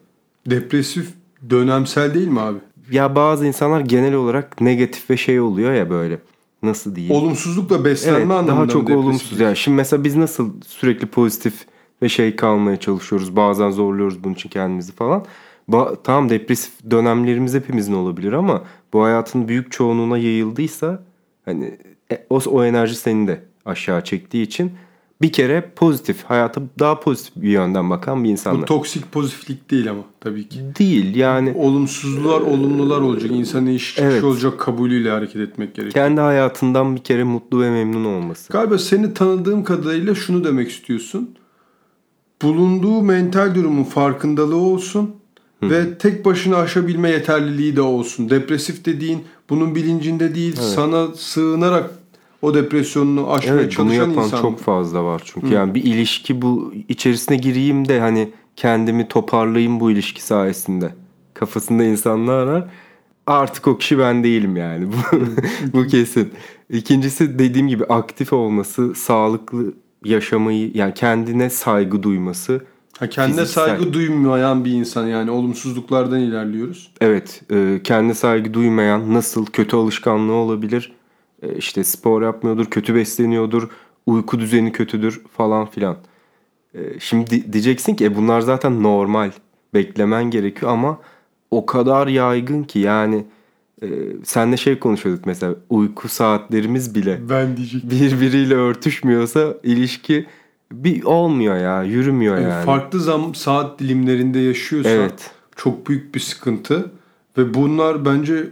Depresif 0.49 1.13
dönemsel 1.49 2.13
değil 2.13 2.27
mi 2.27 2.39
abi? 2.39 2.57
Ya 2.91 3.15
bazı 3.15 3.45
insanlar 3.47 3.79
genel 3.81 4.13
olarak 4.13 4.61
negatif 4.61 5.09
ve 5.09 5.17
şey 5.17 5.39
oluyor 5.39 5.73
ya 5.73 5.89
böyle. 5.89 6.19
Nasıl 6.63 6.95
diyeyim? 6.95 7.15
Olumsuzlukla 7.15 7.85
beslenme 7.85 8.17
Evet, 8.19 8.31
anlamında 8.31 8.51
daha 8.51 8.67
çok 8.67 8.89
olumsuz. 8.89 9.39
Yani 9.39 9.57
şimdi 9.57 9.75
mesela 9.75 10.03
biz 10.03 10.15
nasıl 10.15 10.51
sürekli 10.67 11.07
pozitif 11.07 11.53
ve 12.01 12.09
şey 12.09 12.35
kalmaya 12.35 12.77
çalışıyoruz. 12.77 13.35
Bazen 13.35 13.69
zorluyoruz 13.71 14.23
bunun 14.23 14.33
için 14.33 14.49
kendimizi 14.49 14.91
falan. 14.91 15.25
Ba- 15.69 15.95
tamam 16.03 16.29
depresif 16.29 16.71
dönemlerimiz 16.91 17.53
hepimizin 17.53 17.93
olabilir 17.93 18.33
ama 18.33 18.63
bu 18.93 19.03
hayatın 19.03 19.47
büyük 19.47 19.71
çoğunluğuna 19.71 20.17
yayıldıysa 20.17 21.03
hani 21.45 21.77
e, 22.11 22.25
o, 22.29 22.39
o 22.51 22.63
enerji 22.65 22.95
seni 22.95 23.27
de 23.27 23.41
aşağı 23.65 24.03
çektiği 24.03 24.43
için 24.43 24.71
bir 25.21 25.31
kere 25.31 25.71
pozitif, 25.75 26.23
hayata 26.23 26.61
daha 26.79 26.99
pozitif 26.99 27.35
bir 27.35 27.49
yönden 27.49 27.89
bakan 27.89 28.23
bir 28.23 28.27
Bu 28.27 28.31
insanlar. 28.31 28.67
toksik 28.67 29.11
pozitiflik 29.11 29.71
değil 29.71 29.89
ama 29.91 30.01
tabii 30.21 30.49
ki. 30.49 30.59
Değil 30.79 31.15
yani 31.15 31.53
Olumsuzlular 31.57 32.41
olumlular 32.41 33.01
olacak. 33.01 33.31
İnsanın 33.31 33.67
iş 33.67 33.89
çıkışı 33.95 34.07
Evet. 34.13 34.23
olacak 34.23 34.59
kabulüyle 34.59 35.09
hareket 35.11 35.35
etmek 35.41 35.75
gerekiyor. 35.75 36.05
kendi 36.05 36.21
hayatından 36.21 36.95
bir 36.95 37.01
kere 37.03 37.23
mutlu 37.23 37.61
ve 37.61 37.69
memnun 37.71 38.05
olması. 38.05 38.53
Galiba 38.53 38.77
seni 38.77 39.13
tanıdığım 39.13 39.63
kadarıyla 39.63 40.15
şunu 40.15 40.43
demek 40.43 40.69
istiyorsun. 40.69 41.29
Bulunduğu 42.41 43.01
mental 43.01 43.55
durumun 43.55 43.83
farkındalığı 43.83 44.55
olsun 44.55 45.15
ve 45.63 45.97
tek 45.97 46.25
başına 46.25 46.57
aşabilme 46.57 47.09
yeterliliği 47.09 47.75
de 47.75 47.81
olsun. 47.81 48.29
Depresif 48.29 48.85
dediğin 48.85 49.23
bunun 49.49 49.75
bilincinde 49.75 50.35
değil, 50.35 50.55
sana 50.55 51.07
sığınarak 51.07 51.91
o 52.41 52.53
depresyonunu 52.53 53.31
aşmaya 53.31 53.53
Evet 53.53 53.65
bunu 53.65 53.71
çalışan 53.71 54.09
yapan 54.09 54.23
insan. 54.23 54.41
çok 54.41 54.59
fazla 54.59 55.03
var 55.03 55.21
çünkü 55.25 55.53
yani 55.53 55.75
bir 55.75 55.83
ilişki 55.83 56.41
bu 56.41 56.73
içerisine 56.89 57.37
gireyim 57.37 57.87
de 57.87 57.99
hani 57.99 58.29
kendimi 58.55 59.07
toparlayayım 59.07 59.79
bu 59.79 59.91
ilişki 59.91 60.23
sayesinde 60.23 60.93
kafasında 61.33 61.83
insanlar 61.83 62.47
var. 62.47 62.67
Artık 63.27 63.67
o 63.67 63.77
kişi 63.77 63.99
ben 63.99 64.23
değilim 64.23 64.57
yani 64.57 64.87
bu, 64.91 65.17
bu 65.73 65.87
kesin. 65.87 66.29
İkincisi 66.69 67.39
dediğim 67.39 67.67
gibi 67.67 67.85
aktif 67.85 68.33
olması, 68.33 68.95
sağlıklı 68.95 69.73
yaşamayı 70.05 70.71
yani 70.73 70.93
kendine 70.93 71.49
saygı 71.49 72.03
duyması. 72.03 72.61
Ha, 72.99 73.09
kendine 73.09 73.41
Fiziksel. 73.41 73.65
saygı 73.65 73.93
duymayan 73.93 74.65
bir 74.65 74.71
insan 74.71 75.07
yani 75.07 75.31
olumsuzluklardan 75.31 76.19
ilerliyoruz. 76.19 76.91
Evet, 77.01 77.41
e, 77.51 77.79
kendine 77.83 78.13
saygı 78.13 78.53
duymayan 78.53 79.13
nasıl 79.13 79.45
kötü 79.45 79.75
alışkanlığı 79.75 80.33
olabilir? 80.33 80.91
E, 81.41 81.55
işte 81.55 81.83
spor 81.83 82.21
yapmıyordur, 82.21 82.65
kötü 82.65 82.95
besleniyordur, 82.95 83.69
uyku 84.05 84.39
düzeni 84.39 84.71
kötüdür 84.71 85.21
falan 85.37 85.65
filan. 85.65 85.97
E, 86.73 86.99
şimdi 86.99 87.29
di- 87.29 87.53
diyeceksin 87.53 87.95
ki 87.95 88.05
e, 88.05 88.15
bunlar 88.15 88.41
zaten 88.41 88.83
normal, 88.83 89.31
beklemen 89.73 90.23
gerekiyor 90.23 90.71
ama 90.71 90.97
o 91.51 91.65
kadar 91.65 92.07
yaygın 92.07 92.63
ki 92.63 92.79
yani 92.79 93.25
e, 93.83 93.87
senle 94.23 94.57
şey 94.57 94.79
konuşuyorduk 94.79 95.25
mesela 95.25 95.55
uyku 95.69 96.07
saatlerimiz 96.09 96.95
bile 96.95 97.19
Ben 97.29 97.57
diyecek. 97.57 97.83
birbiriyle 97.91 98.55
örtüşmüyorsa 98.55 99.53
ilişki 99.63 100.25
bir 100.71 101.03
olmuyor 101.03 101.57
ya, 101.57 101.83
yürümüyor 101.83 102.35
Yani 102.37 102.49
yani. 102.49 102.65
Farklı 102.65 102.99
zam 102.99 103.35
saat 103.35 103.79
dilimlerinde 103.79 104.39
yaşıyorsan 104.39 104.91
Evet. 104.91 105.31
çok 105.55 105.87
büyük 105.87 106.15
bir 106.15 106.19
sıkıntı 106.19 106.91
ve 107.37 107.53
bunlar 107.53 108.05
bence 108.05 108.43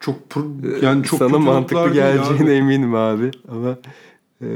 çok 0.00 0.16
pro- 0.30 0.84
yani 0.84 1.04
çok 1.04 1.18
Sana 1.18 1.38
mantıklı 1.38 1.92
geleceğine 1.92 2.42
abi. 2.44 2.50
eminim 2.50 2.94
abi 2.94 3.30
ama 3.50 3.76
e, 4.42 4.46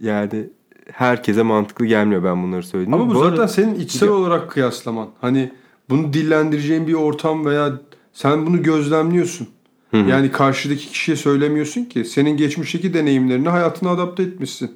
yani 0.00 0.48
herkese 0.92 1.42
mantıklı 1.42 1.86
gelmiyor 1.86 2.24
ben 2.24 2.42
bunları 2.42 2.62
söyledim. 2.62 2.94
Ama 2.94 3.14
bu, 3.14 3.22
arada- 3.22 3.36
zaten 3.36 3.46
senin 3.46 3.74
içsel 3.74 4.08
olarak 4.08 4.50
kıyaslaman. 4.50 5.08
Hani 5.20 5.52
bunu 5.90 6.12
dillendireceğin 6.12 6.86
bir 6.86 6.94
ortam 6.94 7.44
veya 7.46 7.72
sen 8.12 8.46
bunu 8.46 8.62
gözlemliyorsun. 8.62 9.48
Yani 9.92 10.30
karşıdaki 10.30 10.88
kişiye 10.88 11.16
söylemiyorsun 11.16 11.84
ki. 11.84 12.04
Senin 12.04 12.36
geçmişteki 12.36 12.94
deneyimlerini 12.94 13.48
hayatına 13.48 13.90
adapte 13.90 14.22
etmişsin. 14.22 14.70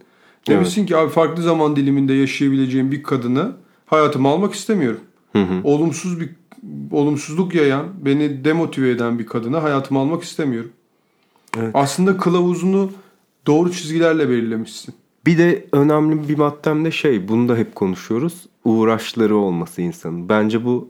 Demişsin 0.49 0.87
ki 0.87 0.97
abi 0.97 1.11
farklı 1.11 1.43
zaman 1.43 1.77
diliminde 1.77 2.15
yaşayabileceğim 2.15 2.93
bir 2.93 3.03
kadını 3.03 3.53
hayatıma 3.87 4.31
almak 4.31 4.55
istemiyorum. 4.55 5.01
Olumsuz 5.65 6.21
bir 6.21 6.31
olumsuzluk 6.91 7.55
yayan, 7.55 7.87
beni 8.05 8.45
demotive 8.45 8.91
eden 8.91 9.19
bir 9.19 9.27
kadını 9.27 9.57
hayatıma 9.57 10.01
almak 10.01 10.23
istemiyorum. 10.23 10.71
Evet. 11.59 11.71
Aslında 11.75 12.17
kılavuzunu 12.17 12.91
doğru 13.47 13.73
çizgilerle 13.73 14.29
belirlemişsin. 14.29 14.95
Bir 15.27 15.39
de 15.39 15.67
önemli 15.73 16.29
bir 16.29 16.39
maddem 16.39 16.85
de 16.85 16.91
şey 16.91 17.29
bunu 17.29 17.49
da 17.49 17.57
hep 17.57 17.75
konuşuyoruz. 17.75 18.47
Uğraşları 18.65 19.37
olması 19.37 19.83
insanın. 19.83 20.29
Bence 20.29 20.65
bu 20.65 20.89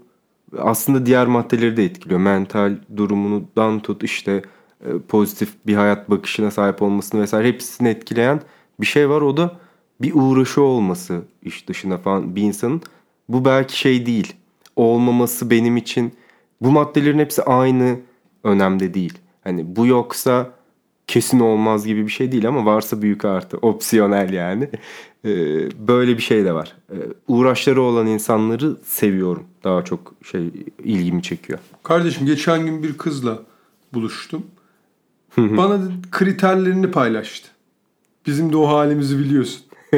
aslında 0.58 1.06
diğer 1.06 1.26
maddeleri 1.26 1.76
de 1.76 1.84
etkiliyor. 1.84 2.20
Mental 2.20 2.76
durumundan 2.96 3.80
tut 3.80 4.02
işte 4.02 4.42
e, 4.84 4.98
pozitif 5.08 5.54
bir 5.66 5.74
hayat 5.74 6.10
bakışına 6.10 6.50
sahip 6.50 6.82
olmasını 6.82 7.20
vesaire 7.20 7.48
hepsini 7.48 7.88
etkileyen 7.88 8.40
bir 8.80 8.86
şey 8.86 9.08
var. 9.08 9.20
O 9.20 9.36
da 9.36 9.56
bir 10.00 10.12
uğraşı 10.14 10.62
olması 10.62 11.22
iş 11.42 11.68
dışına 11.68 11.98
falan 11.98 12.36
bir 12.36 12.42
insanın. 12.42 12.82
Bu 13.28 13.44
belki 13.44 13.78
şey 13.78 14.06
değil. 14.06 14.32
Olmaması 14.76 15.50
benim 15.50 15.76
için 15.76 16.12
bu 16.60 16.70
maddelerin 16.70 17.18
hepsi 17.18 17.42
aynı 17.42 18.00
önemde 18.44 18.94
değil. 18.94 19.18
Hani 19.44 19.76
bu 19.76 19.86
yoksa 19.86 20.50
kesin 21.06 21.40
olmaz 21.40 21.86
gibi 21.86 22.06
bir 22.06 22.12
şey 22.12 22.32
değil 22.32 22.48
ama 22.48 22.64
varsa 22.64 23.02
büyük 23.02 23.24
artı. 23.24 23.56
Opsiyonel 23.56 24.32
yani. 24.32 24.70
Ee, 25.24 25.28
böyle 25.88 26.16
bir 26.16 26.22
şey 26.22 26.44
de 26.44 26.52
var. 26.52 26.76
Ee, 26.90 26.94
uğraşları 27.28 27.82
olan 27.82 28.06
insanları 28.06 28.76
seviyorum. 28.84 29.44
Daha 29.64 29.84
çok 29.84 30.14
şey 30.30 30.50
ilgimi 30.84 31.22
çekiyor. 31.22 31.58
Kardeşim 31.82 32.26
geçen 32.26 32.66
gün 32.66 32.82
bir 32.82 32.98
kızla 32.98 33.38
buluştum. 33.94 34.42
Bana 35.36 35.78
kriterlerini 36.10 36.90
paylaştı. 36.90 37.48
Bizim 38.26 38.52
de 38.52 38.56
o 38.56 38.68
halimizi 38.68 39.18
biliyorsun. 39.18 39.62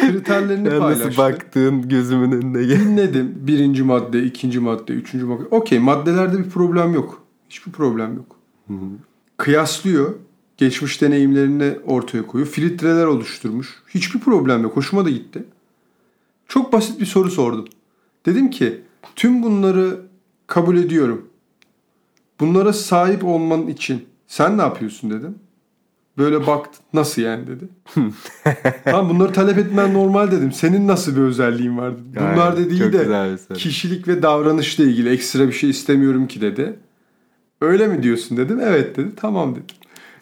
kriterlerini 0.00 0.68
paylaştı. 0.68 1.06
nasıl 1.06 1.16
baktığın 1.16 1.88
gözümün 1.88 2.32
önüne 2.32 2.64
gel. 2.64 2.80
Dinledim. 2.80 3.34
Birinci 3.36 3.82
madde, 3.82 4.22
ikinci 4.22 4.60
madde, 4.60 4.92
üçüncü 4.92 5.26
madde. 5.26 5.44
Okey 5.50 5.78
maddelerde 5.78 6.38
bir 6.38 6.50
problem 6.50 6.94
yok. 6.94 7.22
Hiçbir 7.48 7.72
problem 7.72 8.16
yok. 8.16 8.36
Kıyaslıyor. 9.36 10.14
Geçmiş 10.56 11.02
deneyimlerini 11.02 11.78
ortaya 11.86 12.26
koyuyor. 12.26 12.50
Filtreler 12.50 13.06
oluşturmuş. 13.06 13.82
Hiçbir 13.88 14.20
problem 14.20 14.62
yok. 14.62 14.76
Hoşuma 14.76 15.04
da 15.04 15.10
gitti. 15.10 15.44
Çok 16.48 16.72
basit 16.72 17.00
bir 17.00 17.06
soru 17.06 17.30
sordum. 17.30 17.64
Dedim 18.26 18.50
ki 18.50 18.80
tüm 19.16 19.42
bunları 19.42 20.00
kabul 20.46 20.76
ediyorum. 20.76 21.28
Bunlara 22.40 22.72
sahip 22.72 23.24
olman 23.24 23.68
için 23.68 24.04
sen 24.26 24.58
ne 24.58 24.62
yapıyorsun 24.62 25.10
dedim. 25.10 25.34
Böyle 26.18 26.46
baktı. 26.46 26.78
Nasıl 26.92 27.22
yani 27.22 27.46
dedi. 27.46 27.68
tamam 28.84 29.08
bunları 29.08 29.32
talep 29.32 29.58
etmen 29.58 29.94
normal 29.94 30.30
dedim. 30.30 30.52
Senin 30.52 30.88
nasıl 30.88 31.16
bir 31.16 31.20
özelliğin 31.20 31.78
var? 31.78 31.94
Bunlar 32.14 32.52
Aynen, 32.52 32.64
dediği 32.64 32.92
de 32.92 33.36
kişilik 33.54 34.08
ve 34.08 34.22
davranışla 34.22 34.84
ilgili 34.84 35.08
ekstra 35.08 35.48
bir 35.48 35.52
şey 35.52 35.70
istemiyorum 35.70 36.26
ki 36.26 36.40
dedi. 36.40 36.76
Öyle 37.64 37.86
mi 37.86 38.02
diyorsun 38.02 38.36
dedim. 38.36 38.60
Evet 38.62 38.96
dedi. 38.96 39.08
Tamam 39.16 39.52
dedim. 39.52 39.64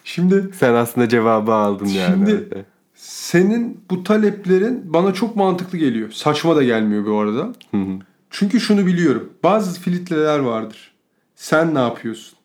Şimdi 0.05 0.51
Sen 0.55 0.75
aslında 0.75 1.09
cevabı 1.09 1.53
aldın 1.53 1.87
yani. 1.87 2.15
Şimdi- 2.15 2.65
senin 2.95 3.81
bu 3.91 4.05
taleplerin 4.05 4.93
bana 4.93 5.15
çok 5.15 5.37
mantıklı 5.37 5.79
geliyor. 5.79 6.11
Saçma 6.11 6.57
da 6.57 6.63
gelmiyor 6.63 7.07
bu 7.07 7.19
arada. 7.19 7.53
Hı 7.71 7.77
hı. 7.77 7.99
Çünkü 8.31 8.61
şunu 8.61 8.87
biliyorum. 8.87 9.31
Bazı 9.43 9.81
filtreler 9.81 10.39
vardır. 10.39 10.93
Sen 11.37 11.75
ne 11.75 11.79
yapıyorsun? 11.79 12.39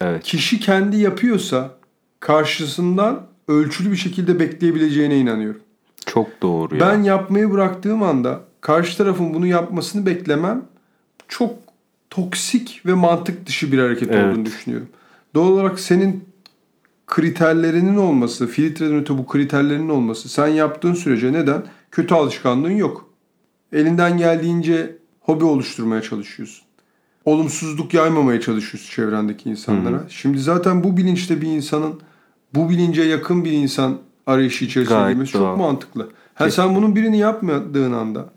evet. 0.00 0.22
Kişi 0.22 0.60
kendi 0.60 0.96
yapıyorsa 0.96 1.70
karşısından 2.20 3.26
ölçülü 3.48 3.90
bir 3.90 3.96
şekilde 3.96 4.40
bekleyebileceğine 4.40 5.18
inanıyorum. 5.18 5.60
Çok 6.06 6.42
doğru 6.42 6.74
ya. 6.76 6.80
Ben 6.80 7.02
yapmayı 7.02 7.50
bıraktığım 7.50 8.02
anda 8.02 8.40
karşı 8.60 8.96
tarafın 8.96 9.34
bunu 9.34 9.46
yapmasını 9.46 10.06
beklemem 10.06 10.62
çok 11.28 11.50
toksik 12.10 12.82
ve 12.86 12.94
mantık 12.94 13.46
dışı 13.46 13.72
bir 13.72 13.78
hareket 13.78 14.10
Evet. 14.10 14.24
olduğunu 14.24 14.46
düşünüyorum. 14.46 14.88
Doğal 15.34 15.48
olarak 15.48 15.80
senin 15.80 16.24
kriterlerinin 17.06 17.96
olması, 17.96 18.46
filtreden 18.46 18.96
öte 18.96 19.18
bu 19.18 19.26
kriterlerinin 19.26 19.88
olması 19.88 20.28
sen 20.28 20.46
yaptığın 20.46 20.94
sürece 20.94 21.32
neden? 21.32 21.62
Kötü 21.90 22.14
alışkanlığın 22.14 22.76
yok. 22.76 23.10
Elinden 23.72 24.18
geldiğince 24.18 24.96
hobi 25.20 25.44
oluşturmaya 25.44 26.02
çalışıyorsun. 26.02 26.64
Olumsuzluk 27.24 27.94
yaymamaya 27.94 28.40
çalışıyorsun 28.40 28.90
çevrendeki 28.90 29.50
insanlara. 29.50 30.04
Şimdi 30.08 30.38
zaten 30.38 30.84
bu 30.84 30.96
bilinçte 30.96 31.40
bir 31.40 31.46
insanın 31.46 32.00
bu 32.54 32.70
bilince 32.70 33.02
yakın 33.02 33.44
bir 33.44 33.52
insan 33.52 33.98
arayışı 34.26 34.64
içerisine 34.64 34.96
Gayet 34.96 35.14
girmesi 35.14 35.32
çok 35.32 35.58
mantıklı. 35.58 36.08
Ha 36.34 36.50
sen 36.50 36.74
bunun 36.74 36.96
birini 36.96 37.18
yapmadığın 37.18 37.92
anda 37.92 38.30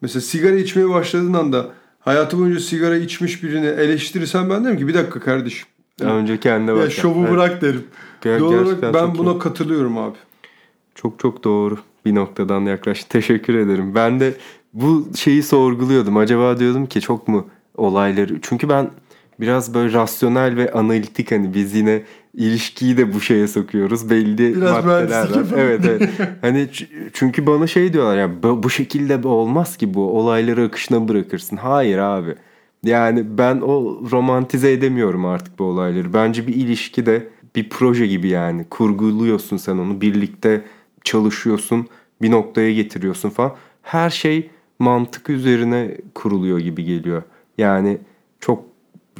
mesela 0.00 0.20
sigara 0.20 0.56
içmeye 0.56 0.88
başladığın 0.88 1.34
anda 1.34 1.66
hayatı 2.00 2.38
boyunca 2.38 2.60
sigara 2.60 2.96
içmiş 2.96 3.42
birini 3.42 3.66
eleştirirsen 3.66 4.50
ben 4.50 4.64
derim 4.64 4.78
ki 4.78 4.88
bir 4.88 4.94
dakika 4.94 5.20
kardeşim. 5.20 5.66
Önce 6.00 6.40
kendine 6.40 6.74
bak. 6.74 6.84
Ya 6.84 6.90
şovu 6.90 7.20
Evet. 7.20 7.30
bırak 7.30 7.62
derim. 7.62 7.84
Ger- 8.22 8.40
Doğal 8.40 8.52
olarak 8.52 8.94
ben 8.94 9.18
buna 9.18 9.32
iyi. 9.32 9.38
katılıyorum 9.38 9.98
abi. 9.98 10.16
Çok 10.94 11.18
çok 11.18 11.44
doğru 11.44 11.78
bir 12.04 12.14
noktadan 12.14 12.60
yaklaş. 12.60 13.04
Teşekkür 13.08 13.54
ederim. 13.54 13.94
Ben 13.94 14.20
de 14.20 14.34
bu 14.72 15.08
şeyi 15.16 15.42
sorguluyordum. 15.42 16.16
Acaba 16.16 16.58
diyordum 16.58 16.86
ki 16.86 17.00
çok 17.00 17.28
mu 17.28 17.46
olayları... 17.76 18.38
Çünkü 18.42 18.68
ben 18.68 18.90
biraz 19.40 19.74
böyle 19.74 19.92
rasyonel 19.92 20.56
ve 20.56 20.72
analitik 20.72 21.32
hani 21.32 21.54
biz 21.54 21.74
yine 21.74 22.02
ilişkiyi 22.38 22.96
de 22.96 23.14
bu 23.14 23.20
şeye 23.20 23.48
sokuyoruz. 23.48 24.10
Belli 24.10 24.56
Biraz 24.56 24.84
maddeler 24.84 25.30
var. 25.30 25.46
Evet 25.56 25.80
evet. 25.84 26.10
Hani 26.40 26.68
çünkü 27.12 27.46
bana 27.46 27.66
şey 27.66 27.92
diyorlar 27.92 28.18
ya 28.18 28.42
bu 28.42 28.62
bu 28.62 28.70
şekilde 28.70 29.28
olmaz 29.28 29.76
ki 29.76 29.94
bu 29.94 30.18
olayları 30.18 30.64
akışına 30.64 31.08
bırakırsın. 31.08 31.56
Hayır 31.56 31.98
abi. 31.98 32.34
Yani 32.84 33.38
ben 33.38 33.60
o 33.60 34.00
romantize 34.10 34.72
edemiyorum 34.72 35.26
artık 35.26 35.58
bu 35.58 35.64
olayları. 35.64 36.14
Bence 36.14 36.46
bir 36.46 36.54
ilişki 36.54 37.06
de 37.06 37.28
bir 37.56 37.68
proje 37.68 38.06
gibi 38.06 38.28
yani. 38.28 38.64
Kurguluyorsun 38.70 39.56
sen 39.56 39.78
onu. 39.78 40.00
Birlikte 40.00 40.64
çalışıyorsun. 41.04 41.86
Bir 42.22 42.30
noktaya 42.30 42.72
getiriyorsun 42.72 43.30
falan. 43.30 43.54
Her 43.82 44.10
şey 44.10 44.50
mantık 44.78 45.30
üzerine 45.30 45.96
kuruluyor 46.14 46.58
gibi 46.58 46.84
geliyor. 46.84 47.22
Yani 47.58 47.98
çok 48.40 48.64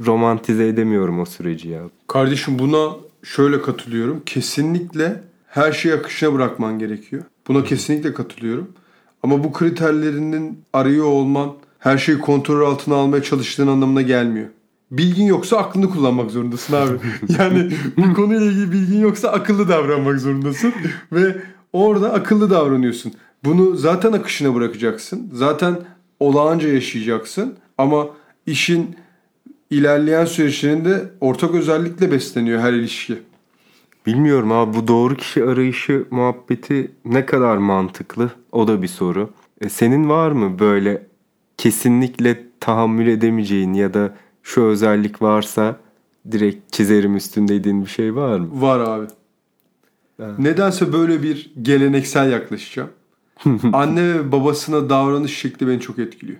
romantize 0.06 0.68
edemiyorum 0.68 1.20
o 1.20 1.24
süreci 1.24 1.68
ya. 1.68 1.82
Kardeşim 2.06 2.58
buna 2.58 3.07
şöyle 3.22 3.62
katılıyorum. 3.62 4.22
Kesinlikle 4.26 5.22
her 5.46 5.72
şeyi 5.72 5.94
akışına 5.94 6.34
bırakman 6.34 6.78
gerekiyor. 6.78 7.22
Buna 7.48 7.64
kesinlikle 7.64 8.14
katılıyorum. 8.14 8.68
Ama 9.22 9.44
bu 9.44 9.52
kriterlerinin 9.52 10.64
arıyor 10.72 11.06
olman 11.06 11.52
her 11.78 11.98
şeyi 11.98 12.18
kontrol 12.18 12.70
altına 12.70 12.94
almaya 12.94 13.22
çalıştığın 13.22 13.66
anlamına 13.66 14.02
gelmiyor. 14.02 14.46
Bilgin 14.90 15.24
yoksa 15.24 15.56
aklını 15.56 15.90
kullanmak 15.90 16.30
zorundasın 16.30 16.74
abi. 16.74 16.98
Yani 17.38 17.70
bir 17.96 18.14
konuyla 18.14 18.46
ilgili 18.46 18.72
bilgin 18.72 19.00
yoksa 19.00 19.28
akıllı 19.28 19.68
davranmak 19.68 20.20
zorundasın. 20.20 20.72
Ve 21.12 21.36
orada 21.72 22.12
akıllı 22.12 22.50
davranıyorsun. 22.50 23.12
Bunu 23.44 23.76
zaten 23.76 24.12
akışına 24.12 24.54
bırakacaksın. 24.54 25.30
Zaten 25.32 25.78
olağanca 26.20 26.68
yaşayacaksın. 26.68 27.54
Ama 27.78 28.06
işin 28.46 28.96
ilerleyen 29.70 30.24
süreçlerinde 30.24 31.10
ortak 31.20 31.54
özellikle 31.54 32.12
besleniyor 32.12 32.60
her 32.60 32.72
ilişki. 32.72 33.18
Bilmiyorum 34.06 34.52
abi 34.52 34.76
bu 34.76 34.88
doğru 34.88 35.16
kişi 35.16 35.44
arayışı 35.44 36.04
muhabbeti 36.10 36.90
ne 37.04 37.26
kadar 37.26 37.56
mantıklı 37.56 38.30
o 38.52 38.68
da 38.68 38.82
bir 38.82 38.88
soru. 38.88 39.30
E, 39.60 39.68
senin 39.68 40.08
var 40.08 40.30
mı 40.30 40.58
böyle 40.58 41.06
kesinlikle 41.56 42.44
tahammül 42.60 43.06
edemeyeceğin 43.06 43.74
ya 43.74 43.94
da 43.94 44.14
şu 44.42 44.62
özellik 44.62 45.22
varsa 45.22 45.76
direkt 46.32 46.72
çizerim 46.72 47.16
üstünde 47.16 47.54
dediğin 47.54 47.84
bir 47.84 47.90
şey 47.90 48.14
var 48.14 48.38
mı? 48.38 48.48
Var 48.52 48.80
abi. 48.80 49.06
Evet. 50.20 50.38
Nedense 50.38 50.92
böyle 50.92 51.22
bir 51.22 51.52
geleneksel 51.62 52.32
yaklaşacağım. 52.32 52.90
Anne 53.72 54.14
ve 54.14 54.32
babasına 54.32 54.90
davranış 54.90 55.38
şekli 55.38 55.68
beni 55.68 55.80
çok 55.80 55.98
etkiliyor. 55.98 56.38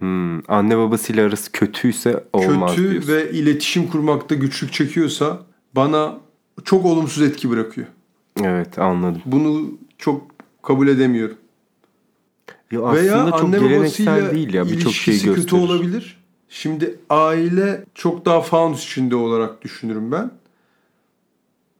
Hmm, 0.00 0.50
anne 0.50 0.78
babasıyla 0.78 1.26
arası 1.26 1.52
kötüyse 1.52 2.24
olmaz 2.32 2.76
Kötü 2.76 2.90
diyorsun. 2.90 3.12
ve 3.12 3.30
iletişim 3.30 3.86
kurmakta 3.86 4.34
güçlük 4.34 4.72
çekiyorsa 4.72 5.38
bana 5.76 6.18
çok 6.64 6.84
olumsuz 6.84 7.22
etki 7.22 7.50
bırakıyor. 7.50 7.86
Evet 8.42 8.78
anladım. 8.78 9.22
Bunu 9.26 9.70
çok 9.98 10.26
kabul 10.62 10.88
edemiyorum. 10.88 11.36
Ya 12.70 12.82
aslında 12.82 13.02
Veya 13.02 13.30
çok 13.30 13.42
anne 13.44 13.78
babasıyla 13.78 14.34
değil 14.34 14.54
ya 14.54 14.66
birçok 14.66 14.92
şey 14.92 15.14
gösterir. 15.14 15.34
kötü 15.34 15.56
olabilir. 15.56 16.20
Şimdi 16.48 16.98
aile 17.10 17.84
çok 17.94 18.24
daha 18.24 18.40
faunus 18.40 18.84
içinde 18.84 19.16
olarak 19.16 19.62
düşünürüm 19.62 20.12
ben. 20.12 20.30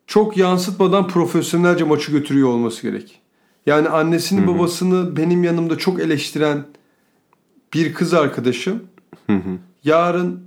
Çok 0.07 0.37
yansıtmadan 0.37 1.09
profesyonelce 1.09 1.85
maçı 1.85 2.13
götürüyor 2.13 2.49
olması 2.49 2.83
gerek. 2.83 3.21
Yani 3.67 3.89
annesini 3.89 4.47
babasını 4.47 5.17
benim 5.17 5.45
yanımda 5.45 5.79
çok 5.79 6.01
eleştiren 6.01 6.65
bir 7.75 7.95
kız 7.95 8.15
arkadaşım 8.15 8.83
Hı 9.27 9.33
hı. 9.37 9.59
yarın 9.85 10.41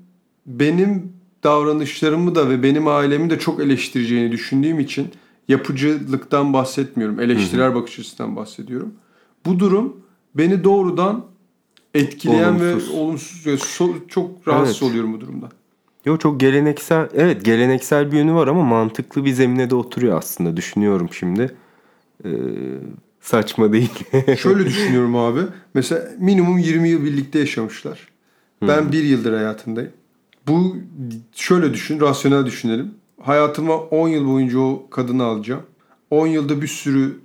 benim 0.45 1.13
davranışlarımı 1.43 2.35
da 2.35 2.49
ve 2.49 2.63
benim 2.63 2.87
ailemi 2.87 3.29
de 3.29 3.39
çok 3.39 3.59
eleştireceğini 3.59 4.31
düşündüğüm 4.31 4.79
için 4.79 5.07
yapıcılıktan 5.47 6.53
bahsetmiyorum. 6.53 7.19
Eleştirel 7.19 7.75
bakış 7.75 7.99
açısından 7.99 8.35
bahsediyorum. 8.35 8.93
Bu 9.45 9.59
durum 9.59 9.97
beni 10.35 10.63
doğrudan 10.63 11.25
etkileyen 11.93 12.53
Olumsuz. 12.53 12.93
ve 12.93 12.97
olumsuz 12.99 13.45
so- 13.45 14.07
çok 14.07 14.47
rahatsız 14.47 14.77
Evet. 14.81 14.91
oluyorum 14.91 15.13
bu 15.13 15.21
durumdan. 15.21 15.49
Yo 16.05 16.17
çok 16.17 16.39
geleneksel 16.39 17.09
evet 17.13 17.45
geleneksel 17.45 18.11
bir 18.11 18.17
yönü 18.17 18.33
var 18.33 18.47
ama 18.47 18.63
mantıklı 18.63 19.25
bir 19.25 19.31
zemine 19.33 19.69
de 19.69 19.75
oturuyor 19.75 20.17
aslında 20.17 20.57
düşünüyorum 20.57 21.09
şimdi. 21.11 21.55
Ee, 22.25 22.29
saçma 23.23 23.73
değil. 23.73 23.91
Şöyle 24.37 24.65
düşünüyorum 24.65 25.15
abi. 25.15 25.39
Mesela 25.73 26.11
minimum 26.19 26.57
20 26.57 26.89
yıl 26.89 27.03
birlikte 27.03 27.39
yaşamışlar. 27.39 27.99
Ben 28.61 28.91
bir 28.91 29.03
yıldır 29.03 29.33
hayatındayım. 29.33 29.91
Bu 30.47 30.77
şöyle 31.35 31.73
düşün, 31.73 31.99
rasyonel 31.99 32.45
düşünelim. 32.45 32.91
Hayatıma 33.21 33.77
10 33.77 34.07
yıl 34.07 34.27
boyunca 34.27 34.59
o 34.59 34.87
kadını 34.89 35.23
alacağım. 35.23 35.61
10 36.11 36.27
yılda 36.27 36.61
bir 36.61 36.67
sürü 36.67 37.19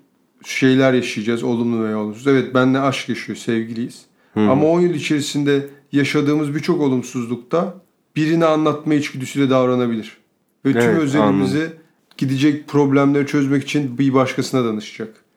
şeyler 0.45 0.93
yaşayacağız 0.93 1.43
olumlu 1.43 1.85
veya 1.85 1.99
olumsuz. 1.99 2.27
Evet 2.27 2.55
benle 2.55 2.81
aşk 2.81 3.09
yaşıyor, 3.09 3.37
sevgiliyiz. 3.39 4.03
Ama 4.37 4.67
10 4.67 4.81
yıl 4.81 4.95
içerisinde 4.95 5.67
yaşadığımız 5.93 6.55
birçok 6.55 6.81
olumsuzlukta 6.81 7.75
birini 8.17 8.45
anlatma 8.45 8.95
içgüdüsüyle 8.95 9.51
davranabilir. 9.51 10.17
Ve 10.65 10.73
tüm 10.73 10.83
Evet, 10.83 10.99
özelimizi 10.99 11.71
gidecek 12.19 12.69
problemleri 12.69 13.27
çözmek 13.27 13.63
için 13.63 13.99
bir 13.99 14.15
başkasına 14.15 14.65
danışacak. 14.65 15.28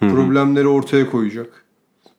Problemleri 0.00 0.68
ortaya 0.68 1.10
koyacak. 1.10 1.64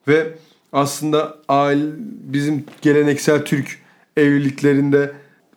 Ve 0.08 0.34
aslında 0.72 1.38
aile, 1.48 1.84
bizim 2.22 2.64
geleneksel 2.82 3.44
Türk 3.44 3.78
evliliklerinde 4.16 5.12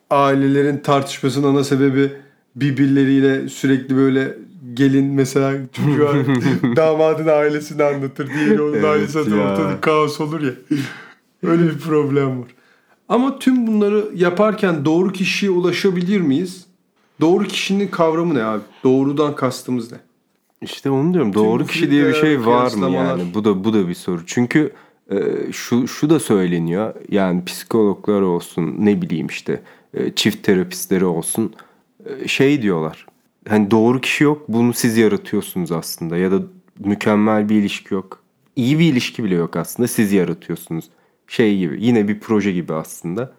ailelerin 0.10 0.78
tartışmasının 0.78 1.48
ana 1.48 1.64
sebebi 1.64 2.12
birbirleriyle 2.56 3.50
sürekli 3.50 3.96
böyle 3.96 4.38
gelin 4.74 5.06
mesela 5.06 5.54
çocuğa 5.74 6.14
damadın 6.76 7.28
ailesini 7.28 7.84
anlatır. 7.84 8.30
Diğeri 8.34 8.62
onun 8.62 8.74
Evet 8.74 8.86
ailesi. 8.86 9.20
Ortada 9.20 9.82
kaos 9.82 10.22
olur 10.22 10.42
ya. 10.42 10.52
Öyle 11.44 11.64
bir 11.64 11.80
problem 11.80 12.42
var. 12.42 12.48
Ama 13.10 13.40
tüm 13.40 13.68
bunları 13.68 14.06
yaparken 14.16 14.86
doğru 14.86 15.12
kişiye 15.12 15.52
ulaşabilir 15.52 16.22
miyiz? 16.22 16.66
Doğru 17.22 17.44
kişinin 17.44 17.88
kavramı 17.88 18.36
ne 18.36 18.44
abi? 18.44 18.62
Doğrudan 18.84 19.36
kastımız 19.36 19.92
ne? 19.92 19.98
İşte 20.62 20.90
onu 20.90 21.14
diyorum. 21.14 21.34
Doğru 21.34 21.66
kişi 21.66 21.92
diye 21.92 22.08
bir 22.08 22.14
şey 22.14 22.46
var 22.46 22.74
mı 22.74 22.90
yani? 22.90 23.24
Bu 23.34 23.46
da 23.46 23.64
bu 23.64 23.74
da 23.74 23.88
bir 23.88 23.94
soru. 23.94 24.26
Çünkü 24.26 24.74
e, 25.12 25.18
şu 25.52 25.88
şu 25.88 26.10
da 26.10 26.20
söyleniyor. 26.20 26.94
Yani 27.10 27.46
psikologlar 27.46 28.22
olsun, 28.22 28.76
ne 28.80 29.02
bileyim 29.02 29.28
işte 29.28 29.62
e, 29.94 30.12
çift 30.16 30.44
terapistleri 30.44 31.06
olsun 31.06 31.54
e, 32.06 32.28
şey 32.28 32.62
diyorlar. 32.62 33.06
hani 33.50 33.72
doğru 33.72 34.02
kişi 34.02 34.24
yok 34.24 34.42
bunu 34.48 34.74
siz 34.74 34.98
yaratıyorsunuz 34.98 35.72
aslında 35.72 36.18
ya 36.18 36.32
da 36.32 36.40
mükemmel 36.80 37.50
bir 37.50 37.56
ilişki 37.56 37.94
yok. 37.94 38.20
İyi 38.56 38.80
bir 38.80 38.86
ilişki 38.92 39.24
bile 39.24 39.36
yok 39.36 39.56
aslında 39.56 39.88
siz 39.88 40.14
yaratıyorsunuz. 40.14 40.86
Şey 41.28 41.58
gibi 41.58 41.86
yine 41.86 42.08
bir 42.08 42.20
proje 42.20 42.52
gibi 42.52 42.74
aslında. 42.74 43.34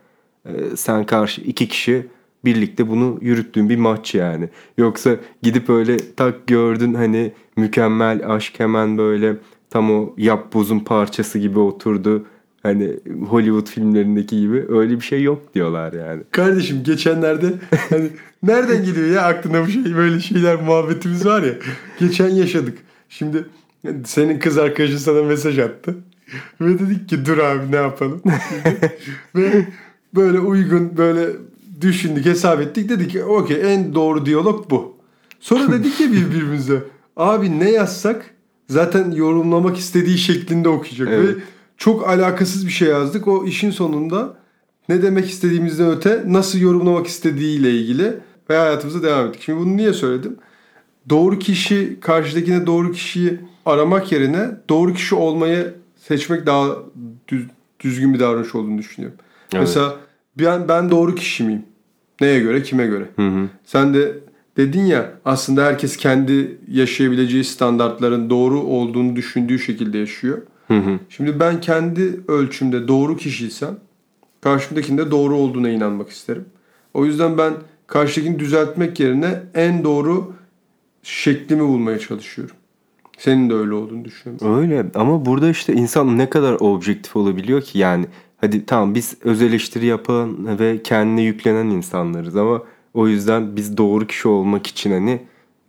Ee, 0.47 0.51
sen 0.77 1.07
karşı 1.07 1.41
iki 1.41 1.69
kişi 1.69 2.07
birlikte 2.45 2.89
bunu 2.89 3.19
yürüttüğün 3.21 3.69
bir 3.69 3.77
maç 3.77 4.15
yani. 4.15 4.49
Yoksa 4.79 5.17
gidip 5.43 5.71
öyle 5.71 5.97
tak 6.17 6.47
gördün 6.47 6.95
hani 6.95 7.33
mükemmel 7.57 8.33
aşk 8.33 8.61
hemen 8.61 8.99
böyle 8.99 9.37
tam 9.71 9.91
o 9.91 10.15
yap 10.17 10.53
buzun 10.53 10.79
parçası 10.79 11.39
gibi 11.39 11.59
oturdu. 11.59 12.27
Hani 12.63 12.91
Hollywood 13.29 13.67
filmlerindeki 13.67 14.41
gibi 14.41 14.67
öyle 14.69 14.97
bir 14.97 15.05
şey 15.05 15.23
yok 15.23 15.55
diyorlar 15.55 15.93
yani. 15.93 16.23
Kardeşim 16.31 16.83
geçenlerde 16.85 17.53
hani 17.91 18.09
nereden 18.43 18.85
geliyor 18.85 19.07
ya 19.07 19.23
aklına 19.23 19.67
bu 19.67 19.69
şey 19.69 19.97
böyle 19.97 20.21
şeyler 20.21 20.63
muhabbetimiz 20.63 21.27
var 21.27 21.43
ya. 21.43 21.55
Geçen 22.01 22.29
yaşadık. 22.29 22.79
Şimdi 23.09 23.45
senin 24.05 24.39
kız 24.39 24.59
arkadaşın 24.59 24.97
sana 24.97 25.23
mesaj 25.23 25.59
attı. 25.59 25.97
Ve 26.61 26.79
dedik 26.79 27.09
ki 27.09 27.27
dur 27.27 27.39
abi 27.39 27.73
ne 27.73 27.77
yapalım. 27.77 28.23
Ve 29.35 29.67
böyle 30.15 30.39
uygun 30.39 30.97
böyle 30.97 31.27
düşündük 31.81 32.25
hesap 32.25 32.61
ettik. 32.61 32.89
Dedik 32.89 33.11
ki 33.11 33.25
okey 33.25 33.75
en 33.75 33.95
doğru 33.95 34.27
diyalog 34.27 34.71
bu. 34.71 34.97
Sonra 35.41 35.73
dedik 35.73 35.97
ki 35.97 36.13
birbirimize 36.13 36.83
abi 37.17 37.59
ne 37.59 37.71
yazsak 37.71 38.35
zaten 38.69 39.11
yorumlamak 39.11 39.77
istediği 39.77 40.19
şeklinde 40.19 40.69
okuyacak. 40.69 41.09
Evet. 41.11 41.37
Ve 41.37 41.41
çok 41.77 42.09
alakasız 42.09 42.67
bir 42.67 42.73
şey 42.73 42.89
yazdık. 42.89 43.29
O 43.29 43.45
işin 43.45 43.71
sonunda 43.71 44.37
ne 44.89 45.03
demek 45.03 45.31
istediğimizden 45.31 45.91
öte 45.91 46.23
nasıl 46.27 46.59
yorumlamak 46.59 47.07
istediğiyle 47.07 47.71
ilgili 47.71 48.15
ve 48.51 48.57
hayatımıza 48.57 49.03
devam 49.03 49.27
ettik. 49.27 49.43
Şimdi 49.43 49.59
bunu 49.59 49.77
niye 49.77 49.93
söyledim? 49.93 50.37
Doğru 51.09 51.39
kişi 51.39 52.01
karşıdakine 52.01 52.67
doğru 52.67 52.93
kişiyi 52.93 53.41
aramak 53.67 54.13
yerine 54.13 54.51
doğru 54.69 54.95
kişi 54.95 55.15
olmayı 55.15 55.75
seçmek 55.97 56.47
daha 56.47 56.67
düz, 57.29 57.47
düzgün 57.81 58.15
bir 58.15 58.21
davranış 58.21 58.55
olduğunu 58.55 58.79
düşünüyorum. 58.79 59.19
Evet. 59.55 59.61
Mesela 59.61 59.97
ben 60.39 60.69
ben 60.69 60.91
doğru 60.91 61.15
kişi 61.15 61.45
miyim? 61.45 61.63
Neye 62.21 62.41
göre, 62.41 62.63
kime 62.63 62.87
göre? 62.87 63.09
Hı 63.17 63.29
hı. 63.29 63.49
Sen 63.65 63.95
de 63.95 64.19
dedin 64.57 64.85
ya 64.85 65.13
aslında 65.25 65.65
herkes 65.65 65.97
kendi 65.97 66.59
yaşayabileceği 66.69 67.45
standartların 67.45 68.31
doğru 68.31 68.61
olduğunu 68.61 69.17
düşündüğü 69.17 69.59
şekilde 69.59 69.99
yaşıyor. 69.99 70.43
Hı 70.69 70.79
hı. 70.79 70.99
Şimdi 71.09 71.41
ben 71.41 71.61
kendi 71.61 72.21
ölçümde 72.29 72.89
doğru 72.89 73.17
kişiysem 73.17 73.77
karşımdakinde 74.41 75.11
doğru 75.11 75.37
olduğuna 75.37 75.69
inanmak 75.69 76.09
isterim. 76.11 76.45
O 76.95 77.05
yüzden 77.05 77.39
ben 77.39 77.55
karşıdakini 77.87 78.39
düzeltmek 78.39 79.01
yerine 79.01 79.43
en 79.55 79.85
doğru 79.85 80.33
şeklimi 81.03 81.63
bulmaya 81.63 81.99
çalışıyorum. 81.99 82.57
Senin 83.19 83.51
de 83.51 83.55
öyle 83.55 83.75
olduğunu 83.75 84.05
düşünüyorum. 84.05 84.59
Öyle 84.59 84.87
ama 84.95 85.27
burada 85.27 85.51
işte 85.51 85.73
insan 85.73 86.19
ne 86.19 86.31
kadar 86.31 86.57
objektif 86.61 87.17
olabiliyor 87.17 87.63
ki 87.63 87.79
yani 87.79 88.07
hadi 88.43 88.67
tamam 88.67 88.95
biz 88.95 89.17
öz 89.25 89.43
eleştiri 89.43 89.87
yapan 89.87 90.59
ve 90.59 90.83
kendine 90.83 91.23
yüklenen 91.23 91.67
insanlarız 91.67 92.37
ama 92.37 92.63
o 92.95 93.09
yüzden 93.09 93.57
biz 93.57 93.77
doğru 93.77 94.07
kişi 94.07 94.29
olmak 94.29 94.67
için 94.67 94.91
hani 94.93 95.21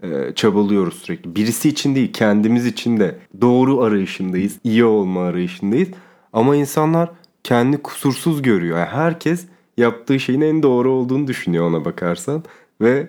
e, 0.04 0.34
çabalıyoruz 0.36 0.94
sürekli. 0.94 1.36
Birisi 1.36 1.70
için 1.70 1.96
değil 1.96 2.14
kendimiz 2.14 2.66
için 2.66 3.00
de 3.00 3.18
doğru 3.42 3.82
arayışındayız. 3.82 4.60
iyi 4.64 4.86
olma 4.86 5.24
arayışındayız. 5.24 5.90
Ama 6.34 6.56
insanlar 6.56 7.12
kendi 7.44 7.78
kusursuz 7.78 8.42
görüyor. 8.42 8.78
Yani 8.78 8.90
herkes 8.90 9.46
yaptığı 9.78 10.20
şeyin 10.20 10.42
en 10.42 10.64
doğru 10.64 10.92
olduğunu 10.92 11.28
düşünüyor 11.28 11.68
ona 11.68 11.86
bakarsan. 11.86 12.44
Ve 12.82 13.08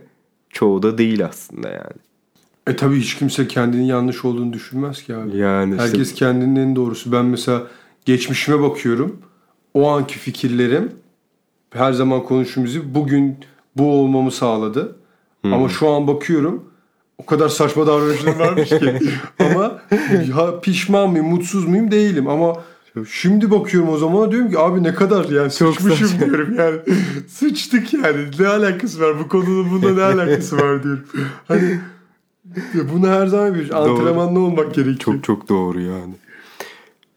çoğu 0.50 0.82
da 0.82 0.98
değil 0.98 1.26
aslında 1.26 1.68
yani. 1.68 2.04
E 2.66 2.76
tabii 2.76 2.96
hiç 2.96 3.14
kimse 3.14 3.48
kendinin 3.48 3.82
yanlış 3.82 4.24
olduğunu 4.24 4.52
düşünmez 4.52 5.02
ki 5.02 5.14
abi. 5.14 5.36
Yani 5.36 5.76
Herkes 5.78 6.08
işte... 6.08 6.18
kendinin 6.18 6.56
en 6.56 6.76
doğrusu. 6.76 7.12
Ben 7.12 7.24
mesela 7.24 7.62
geçmişime 8.04 8.62
bakıyorum. 8.62 9.16
O 9.74 9.90
anki 9.90 10.18
fikirlerim 10.18 10.92
her 11.70 11.92
zaman 11.92 12.22
konuştuğumuz 12.22 12.94
bugün 12.94 13.36
bu 13.76 13.92
olmamı 13.92 14.30
sağladı. 14.30 14.96
Hmm. 15.42 15.52
Ama 15.52 15.68
şu 15.68 15.90
an 15.90 16.06
bakıyorum 16.06 16.64
o 17.18 17.26
kadar 17.26 17.48
saçma 17.48 17.86
davranışlarım 17.86 18.38
varmış 18.38 18.68
ki. 18.68 19.00
ama 19.38 19.80
ya 20.36 20.60
pişman 20.60 21.10
mıyım, 21.10 21.26
mutsuz 21.26 21.68
muyum 21.68 21.90
değilim 21.90 22.28
ama 22.28 22.54
Şimdi 23.10 23.50
bakıyorum 23.50 23.88
o 23.88 23.96
zaman 23.96 24.30
diyorum 24.30 24.50
ki 24.50 24.58
abi 24.58 24.82
ne 24.82 24.94
kadar 24.94 25.24
yani 25.24 25.52
Çok 25.52 25.74
sıçmışım 25.74 26.08
saçma. 26.08 26.26
diyorum 26.26 26.54
yani. 26.58 26.78
Sıçtık 27.28 27.94
yani. 27.94 28.18
Ne 28.38 28.46
alakası 28.46 29.00
var 29.00 29.18
bu 29.18 29.28
konunun 29.28 29.70
bunda 29.70 29.90
ne 29.94 30.02
alakası 30.02 30.56
var 30.56 30.82
diyorum. 30.82 31.04
Hani 31.48 31.80
ya 32.74 32.82
bunu 32.92 33.08
her 33.08 33.26
zaman 33.26 33.54
bir 33.54 33.82
antrenmanlı 33.82 34.40
olmak 34.40 34.74
gerekiyor. 34.74 34.98
Çok 34.98 35.24
çok 35.24 35.48
doğru 35.48 35.80
yani. 35.80 36.14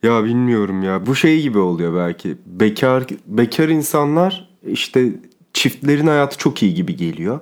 Ya 0.02 0.24
bilmiyorum 0.24 0.82
ya. 0.82 1.06
Bu 1.06 1.14
şey 1.14 1.42
gibi 1.42 1.58
oluyor 1.58 1.96
belki. 1.96 2.36
Bekar 2.46 3.04
bekar 3.26 3.68
insanlar 3.68 4.50
işte 4.66 5.12
çiftlerin 5.52 6.06
hayatı 6.06 6.38
çok 6.38 6.62
iyi 6.62 6.74
gibi 6.74 6.96
geliyor. 6.96 7.40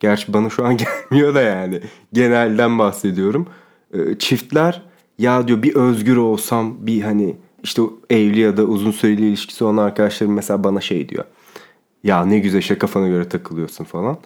Gerçi 0.00 0.32
bana 0.32 0.50
şu 0.50 0.64
an 0.66 0.76
gelmiyor 1.10 1.34
da 1.34 1.40
yani. 1.40 1.80
Genelden 2.12 2.78
bahsediyorum. 2.78 3.46
Ee, 3.94 4.18
çiftler 4.18 4.82
ya 5.18 5.48
diyor 5.48 5.62
bir 5.62 5.74
özgür 5.74 6.16
olsam 6.16 6.86
bir 6.86 7.02
hani 7.02 7.36
işte 7.62 7.82
evli 8.10 8.40
ya 8.40 8.56
da 8.56 8.64
uzun 8.64 8.90
süreli 8.90 9.28
ilişkisi 9.28 9.64
olan 9.64 9.76
arkadaşlarım 9.76 10.34
mesela 10.34 10.64
bana 10.64 10.80
şey 10.80 11.08
diyor. 11.08 11.24
Ya 12.04 12.24
ne 12.24 12.38
güzel 12.38 12.58
işte 12.58 12.78
kafana 12.78 13.08
göre 13.08 13.28
takılıyorsun 13.28 13.84
falan. 13.84 14.18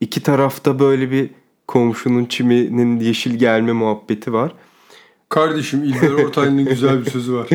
İki 0.00 0.22
tarafta 0.22 0.78
böyle 0.78 1.10
bir 1.10 1.30
komşunun 1.68 2.24
çiminin 2.24 3.00
yeşil 3.00 3.34
gelme 3.34 3.72
muhabbeti 3.72 4.32
var. 4.32 4.54
Kardeşim 5.30 5.84
İlber 5.84 6.10
Ortaylı'nın 6.10 6.64
güzel 6.64 7.04
bir 7.04 7.10
sözü 7.10 7.34
var. 7.34 7.48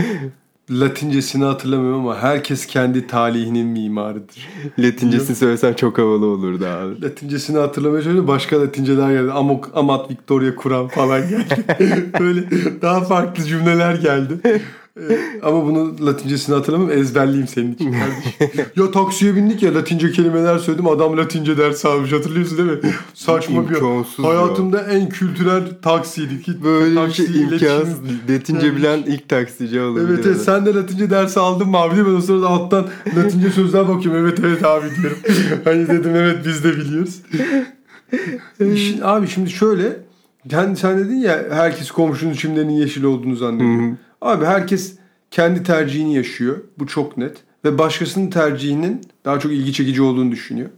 Latincesini 0.72 1.44
hatırlamıyorum 1.44 2.00
ama 2.00 2.18
herkes 2.18 2.66
kendi 2.66 3.08
talihinin 3.08 3.68
mimarıdır. 3.68 4.50
Latincesini 4.80 5.36
söylesen 5.36 5.74
çok 5.74 5.98
havalı 5.98 6.26
olurdu 6.26 6.66
abi. 6.66 7.02
Latincesini 7.02 7.58
hatırlamaya 7.58 8.04
çalışıyorum. 8.04 8.28
Başka 8.28 8.62
Latinceler 8.62 9.12
geldi. 9.12 9.32
Amok, 9.32 9.72
Amat 9.76 10.12
Victoria 10.12 10.56
Kuran 10.56 10.88
falan 10.88 11.30
geldi. 11.30 11.64
Böyle 12.20 12.42
daha 12.82 13.02
farklı 13.02 13.44
cümleler 13.44 13.96
geldi. 13.96 14.62
Ee, 15.00 15.40
ama 15.44 15.66
bunu 15.66 16.06
latincesini 16.06 16.56
hatırlamam 16.56 16.92
ezberleyeyim 16.92 17.48
senin 17.48 17.74
için 17.74 17.92
kardeşim. 17.92 18.66
ya 18.76 18.92
taksiye 18.92 19.36
bindik 19.36 19.64
ya 19.64 19.76
latince 19.76 20.12
kelimeler 20.12 20.58
söyledim 20.58 20.88
adam 20.88 21.18
latince 21.18 21.58
ders 21.58 21.86
almış 21.86 22.12
hatırlıyorsun 22.12 22.58
değil 22.58 22.70
mi? 22.70 22.80
Saçma 23.14 23.70
bir 23.70 23.76
hayatımda 24.24 24.78
ya. 24.78 24.84
en 24.84 25.10
kültürel 25.10 25.64
taksiydi. 25.82 26.64
Böyle 26.64 26.96
taksi 26.96 27.24
bir 27.24 27.34
şey 27.34 27.42
imkansız. 27.42 28.00
Latince 28.30 28.68
yani. 28.68 28.78
bilen 28.78 29.04
ilk 29.08 29.30
taksici 29.30 29.82
olabilir. 29.82 30.10
Evet, 30.10 30.26
evet 30.26 30.42
sen 30.42 30.66
de 30.66 30.74
latince 30.74 31.10
ders 31.10 31.38
aldın 31.38 31.70
mı 31.70 31.78
abi 31.78 32.04
mi? 32.04 32.18
O 32.18 32.22
sırada 32.22 32.48
alttan 32.48 32.88
latince 33.18 33.50
sözler 33.50 33.88
bakıyorum. 33.88 34.22
Evet 34.26 34.40
evet 34.44 34.66
abi 34.66 34.88
diyorum. 35.02 35.18
hani 35.64 35.88
dedim 35.88 36.16
evet 36.16 36.38
biz 36.46 36.64
de 36.64 36.78
biliyoruz. 36.78 37.22
İşin, 38.74 39.02
abi 39.02 39.28
şimdi 39.28 39.50
şöyle 39.50 39.98
sen, 40.52 40.74
sen 40.74 41.00
dedin 41.00 41.16
ya 41.16 41.46
herkes 41.52 41.92
komşunun 41.92 42.34
çimlerinin 42.34 42.74
yeşil 42.74 43.04
olduğunu 43.04 43.36
zannediyor. 43.36 43.98
Abi 44.22 44.46
herkes 44.46 44.98
kendi 45.32 45.64
tercihini 45.64 46.16
yaşıyor. 46.16 46.58
Bu 46.80 46.88
çok 46.88 47.18
net. 47.18 47.38
Ve 47.66 47.78
başkasının 47.78 48.30
tercihinin 48.30 49.02
daha 49.26 49.40
çok 49.40 49.52
ilgi 49.52 49.74
çekici 49.74 50.02
olduğunu 50.02 50.32
düşünüyor. 50.32 50.70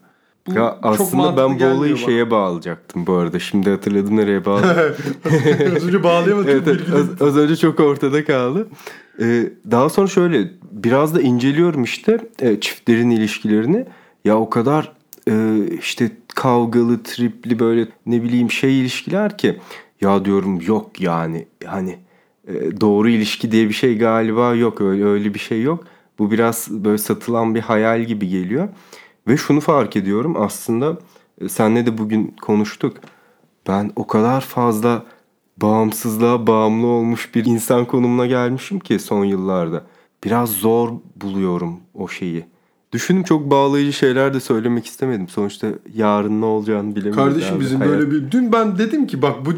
Bu 0.47 0.53
ya 0.53 0.77
aslında 0.83 1.37
ben 1.37 1.59
bu 1.59 1.65
olayı 1.65 1.95
bana. 1.95 2.05
şeye 2.05 2.31
bağlayacaktım 2.31 3.07
bu 3.07 3.13
arada. 3.13 3.39
Şimdi 3.39 3.69
hatırladım 3.69 4.17
nereye 4.17 4.45
bağladım. 4.45 4.95
az 5.75 5.85
önce 5.85 6.03
bağlayamadım. 6.03 6.49
evet, 6.49 6.63
evet 6.67 6.81
az, 6.93 7.27
az 7.27 7.37
önce 7.37 7.55
çok 7.55 7.79
ortada 7.79 8.25
kaldı. 8.25 8.67
Ee, 9.21 9.49
daha 9.71 9.89
sonra 9.89 10.07
şöyle 10.07 10.51
biraz 10.71 11.15
da 11.15 11.21
inceliyorum 11.21 11.83
işte 11.83 12.19
e, 12.39 12.59
çiftlerin 12.59 13.09
ilişkilerini. 13.09 13.85
Ya 14.25 14.37
o 14.37 14.49
kadar 14.49 14.93
e, 15.29 15.63
işte 15.79 16.11
kavgalı, 16.35 17.03
tripli 17.03 17.59
böyle 17.59 17.87
ne 18.05 18.23
bileyim 18.23 18.51
şey 18.51 18.81
ilişkiler 18.81 19.37
ki. 19.37 19.59
Ya 20.01 20.25
diyorum 20.25 20.61
yok 20.61 21.01
yani 21.01 21.47
hani 21.65 21.97
doğru 22.81 23.09
ilişki 23.09 23.51
diye 23.51 23.69
bir 23.69 23.73
şey 23.73 23.97
galiba 23.97 24.55
yok 24.55 24.81
öyle 24.81 25.05
öyle 25.05 25.33
bir 25.33 25.39
şey 25.39 25.61
yok. 25.61 25.83
Bu 26.19 26.31
biraz 26.31 26.67
böyle 26.69 26.97
satılan 26.97 27.55
bir 27.55 27.61
hayal 27.61 28.03
gibi 28.03 28.27
geliyor. 28.27 28.69
Ve 29.27 29.37
şunu 29.37 29.59
fark 29.59 29.95
ediyorum 29.95 30.35
aslında 30.39 30.97
e, 31.41 31.49
senle 31.49 31.85
de 31.85 31.97
bugün 31.97 32.35
konuştuk. 32.41 32.97
Ben 33.67 33.91
o 33.95 34.07
kadar 34.07 34.41
fazla 34.41 35.05
bağımsızlığa 35.57 36.47
bağımlı 36.47 36.87
olmuş 36.87 37.35
bir 37.35 37.45
insan 37.45 37.85
konumuna 37.85 38.25
gelmişim 38.25 38.79
ki 38.79 38.99
son 38.99 39.25
yıllarda. 39.25 39.83
Biraz 40.23 40.49
zor 40.49 40.89
buluyorum 41.15 41.79
o 41.93 42.07
şeyi. 42.07 42.45
Düşündüm 42.93 43.23
çok 43.23 43.51
bağlayıcı 43.51 43.93
şeyler 43.93 44.33
de 44.33 44.39
söylemek 44.39 44.85
istemedim. 44.85 45.27
Sonuçta 45.27 45.67
yarın 45.95 46.41
ne 46.41 46.45
olacağını 46.45 46.95
bilemiyorum. 46.95 47.23
Kardeşim 47.29 47.55
abi. 47.55 47.61
bizim 47.61 47.79
Hayat... 47.79 47.93
böyle 47.93 48.11
bir... 48.11 48.31
Dün 48.31 48.51
ben 48.51 48.77
dedim 48.77 49.07
ki 49.07 49.21
bak 49.21 49.45
bu 49.45 49.51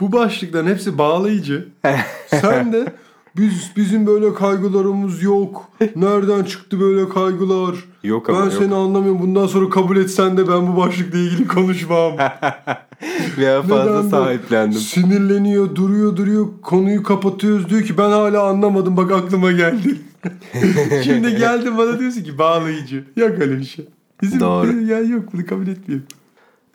bu 0.00 0.12
başlıkların 0.12 0.66
hepsi 0.66 0.98
bağlayıcı. 0.98 1.68
Sen 2.26 2.72
de 2.72 2.92
Biz 3.36 3.70
bizim 3.76 4.06
böyle 4.06 4.34
kaygılarımız 4.34 5.22
yok. 5.22 5.68
Nereden 5.96 6.44
çıktı 6.44 6.80
böyle 6.80 7.08
kaygılar? 7.08 7.74
Yok 8.04 8.28
ama 8.30 8.38
ben 8.38 8.44
yok. 8.44 8.54
seni 8.58 8.74
anlamıyorum. 8.74 9.22
Bundan 9.22 9.46
sonra 9.46 9.70
kabul 9.70 9.96
etsen 9.96 10.36
de 10.36 10.48
ben 10.48 10.72
bu 10.72 10.76
başlıkla 10.76 11.18
ilgili 11.18 11.48
konuşmam. 11.48 12.12
Veya 13.38 13.62
fazla 13.62 13.84
Neden 13.84 14.04
bu? 14.04 14.08
sahiplendim. 14.10 14.78
Sinirleniyor, 14.78 15.74
duruyor, 15.74 16.16
duruyor. 16.16 16.46
Konuyu 16.62 17.02
kapatıyoruz. 17.02 17.68
Diyor 17.70 17.82
ki 17.82 17.98
ben 17.98 18.10
hala 18.10 18.42
anlamadım. 18.42 18.96
Bak 18.96 19.12
aklıma 19.12 19.52
geldi. 19.52 19.96
Şimdi 21.04 21.36
geldi 21.36 21.78
bana 21.78 21.98
diyorsun 21.98 22.22
ki 22.22 22.38
bağlayıcı. 22.38 23.04
Yok 23.16 23.30
öyle 23.40 23.58
bir 23.58 23.64
şey. 23.64 23.84
Bizim 24.22 24.40
Doğru. 24.40 24.80
ya 24.80 24.98
yok 24.98 25.24
bunu 25.32 25.46
kabul 25.46 25.66
etmiyorum. 25.66 26.06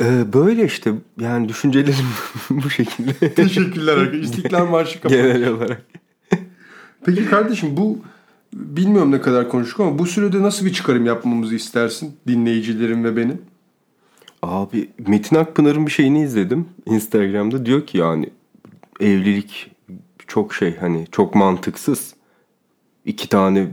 Ee, 0.01 0.33
böyle 0.33 0.65
işte 0.65 0.93
yani 1.19 1.49
düşüncelerim 1.49 2.05
bu 2.49 2.69
şekilde 2.69 3.33
Teşekkürler 3.33 3.97
arkadaşlar. 3.97 4.19
İstiklal 4.23 4.67
Marşı 4.67 5.01
kapat. 5.01 5.17
genel 5.17 5.49
olarak. 5.49 5.85
Peki 7.05 7.25
kardeşim 7.25 7.77
bu 7.77 7.99
bilmiyorum 8.53 9.11
ne 9.11 9.21
kadar 9.21 9.49
konuştuk 9.49 9.79
ama 9.79 9.99
bu 9.99 10.05
sürede 10.05 10.41
nasıl 10.41 10.65
bir 10.65 10.73
çıkarım 10.73 11.05
yapmamızı 11.05 11.55
istersin 11.55 12.15
dinleyicilerim 12.27 13.03
ve 13.03 13.17
benim? 13.17 13.41
Abi 14.41 14.89
Metin 15.07 15.35
Akpınar'ın 15.35 15.85
bir 15.85 15.91
şeyini 15.91 16.23
izledim 16.23 16.65
Instagram'da 16.85 17.65
diyor 17.65 17.85
ki 17.87 17.97
yani 17.97 18.29
evlilik 18.99 19.71
çok 20.27 20.53
şey 20.53 20.77
hani 20.77 21.07
çok 21.11 21.35
mantıksız. 21.35 22.13
İki 23.05 23.29
tane 23.29 23.67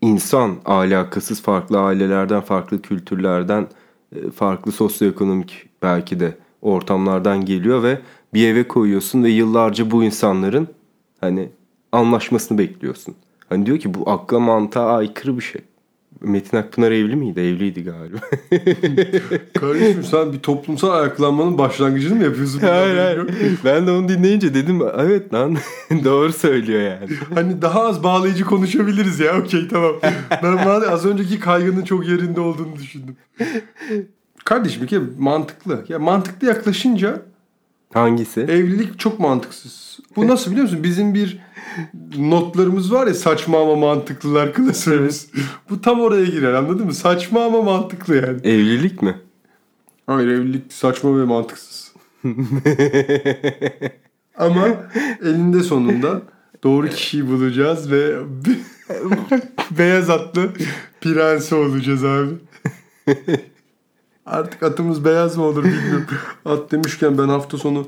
insan 0.00 0.56
alakasız 0.64 1.42
farklı 1.42 1.80
ailelerden 1.80 2.40
farklı 2.40 2.82
kültürlerden 2.82 3.66
e, 4.16 4.30
farklı 4.30 4.72
sosyoekonomik 4.72 5.69
belki 5.82 6.20
de 6.20 6.34
ortamlardan 6.62 7.44
geliyor 7.44 7.82
ve 7.82 7.98
bir 8.34 8.48
eve 8.48 8.68
koyuyorsun 8.68 9.24
ve 9.24 9.30
yıllarca 9.30 9.90
bu 9.90 10.04
insanların 10.04 10.68
hani 11.20 11.48
anlaşmasını 11.92 12.58
bekliyorsun. 12.58 13.14
Hani 13.48 13.66
diyor 13.66 13.78
ki 13.78 13.94
bu 13.94 14.10
akla 14.10 14.40
mantığa 14.40 14.96
aykırı 14.96 15.36
bir 15.36 15.42
şey. 15.42 15.62
Metin 16.20 16.56
Akpınar 16.56 16.90
evli 16.90 17.16
miydi? 17.16 17.40
Evliydi 17.40 17.84
galiba. 17.84 18.18
Kardeşim 19.60 20.04
sen 20.04 20.32
bir 20.32 20.38
toplumsal 20.38 20.90
ayaklanmanın 20.90 21.58
başlangıcını 21.58 22.14
mı 22.14 22.24
yapıyorsun? 22.24 22.58
hayır 22.66 22.96
hayır. 22.96 23.30
Ben 23.64 23.86
de 23.86 23.90
onu 23.90 24.08
dinleyince 24.08 24.54
dedim 24.54 24.80
evet 24.98 25.34
lan 25.34 25.56
doğru 26.04 26.32
söylüyor 26.32 26.80
yani. 26.80 27.08
Hani 27.34 27.62
daha 27.62 27.82
az 27.82 28.02
bağlayıcı 28.02 28.44
konuşabiliriz 28.44 29.20
ya. 29.20 29.38
Okey 29.40 29.68
tamam. 29.68 29.92
Ben 30.42 30.56
az 30.90 31.06
önceki 31.06 31.40
kaygının 31.40 31.84
çok 31.84 32.08
yerinde 32.08 32.40
olduğunu 32.40 32.76
düşündüm. 32.76 33.16
Kardeşim 34.50 34.82
bir 34.82 34.86
kere 34.86 35.02
mantıklı. 35.18 35.84
Ya 35.88 35.98
mantıklı 35.98 36.46
yaklaşınca 36.46 37.22
Hangisi? 37.92 38.40
evlilik 38.40 38.98
çok 38.98 39.20
mantıksız. 39.20 39.98
Bu 40.16 40.28
nasıl 40.28 40.50
biliyor 40.50 40.64
musun? 40.64 40.82
Bizim 40.82 41.14
bir 41.14 41.38
notlarımız 42.18 42.92
var 42.92 43.06
ya 43.06 43.14
saçma 43.14 43.62
ama 43.62 43.76
mantıklılar 43.76 44.52
klasörümüz. 44.52 45.26
Bu 45.70 45.80
tam 45.80 46.00
oraya 46.00 46.24
girer 46.24 46.52
anladın 46.52 46.86
mı? 46.86 46.94
Saçma 46.94 47.44
ama 47.44 47.62
mantıklı 47.62 48.16
yani. 48.16 48.40
Evlilik 48.44 49.02
mi? 49.02 49.16
Hayır 50.06 50.28
evlilik 50.28 50.72
saçma 50.72 51.18
ve 51.20 51.24
mantıksız. 51.24 51.94
Ama 54.38 54.68
elinde 55.22 55.62
sonunda 55.62 56.22
doğru 56.62 56.88
kişiyi 56.88 57.28
bulacağız 57.28 57.90
ve 57.90 58.16
beyaz 59.78 60.10
atlı 60.10 60.50
prensi 61.00 61.54
olacağız 61.54 62.04
abi. 62.04 62.34
Artık 64.26 64.62
atımız 64.62 65.04
beyaz 65.04 65.36
mı 65.36 65.44
olur 65.44 65.64
bilmiyorum. 65.64 66.06
At 66.44 66.72
demişken 66.72 67.18
ben 67.18 67.28
hafta 67.28 67.58
sonu 67.58 67.86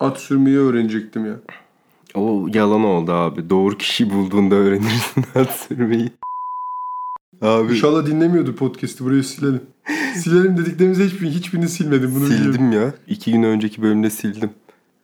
at 0.00 0.18
sürmeyi 0.18 0.58
öğrenecektim 0.58 1.26
ya. 1.26 1.34
O 2.14 2.48
yalan 2.54 2.84
oldu 2.84 3.12
abi. 3.12 3.50
Doğru 3.50 3.78
kişi 3.78 4.10
bulduğunda 4.10 4.54
öğrenirsin 4.54 5.24
at 5.34 5.50
sürmeyi. 5.68 6.12
Abi 7.42 7.72
İnşallah 7.72 8.06
dinlemiyordur 8.06 8.56
podcast'i 8.56 9.04
burayı 9.04 9.24
silelim. 9.24 9.60
Silelim 10.16 10.56
dediklerimizi 10.58 11.04
hiçbirini, 11.04 11.34
hiçbirini 11.34 11.68
silmedim 11.68 12.14
bunu 12.14 12.24
biliyorum. 12.24 12.52
sildim 12.52 12.72
ya. 12.72 12.92
İki 13.06 13.32
gün 13.32 13.42
önceki 13.42 13.82
bölümde 13.82 14.10
sildim. 14.10 14.50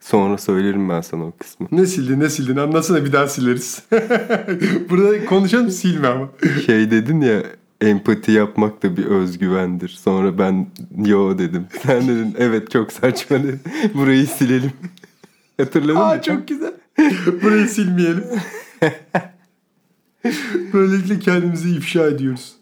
Sonra 0.01 0.39
söylerim 0.39 0.89
ben 0.89 1.01
sana 1.01 1.25
o 1.25 1.33
kısmı. 1.39 1.67
Ne 1.73 1.87
sildin 1.87 2.21
ne 2.21 2.29
sildin 2.31 2.57
anlatsana 2.57 3.05
bir 3.05 3.13
daha 3.13 3.29
sileriz. 3.29 3.83
Burada 4.91 5.25
konuşalım 5.27 5.71
silme 5.71 6.09
ama. 6.09 6.29
Şey 6.67 6.91
dedin 6.91 7.21
ya 7.21 7.43
empati 7.88 8.33
yapmak 8.33 8.83
da 8.83 8.97
bir 8.97 9.05
özgüvendir. 9.05 9.88
Sonra 9.88 10.38
ben 10.38 10.66
yo 11.05 11.38
dedim. 11.38 11.66
Sen 11.83 12.09
dedin 12.09 12.35
evet 12.38 12.70
çok 12.70 12.92
saçma 12.92 13.42
dedin. 13.42 13.61
Burayı 13.94 14.27
silelim. 14.27 14.73
Hatırladın 15.61 15.94
mı? 15.94 16.05
Aa 16.05 16.23
çok 16.23 16.49
güzel. 16.49 16.73
Burayı 17.42 17.68
silmeyelim. 17.68 18.25
Böylelikle 20.73 21.18
kendimizi 21.18 21.77
ifşa 21.77 22.07
ediyoruz. 22.07 22.53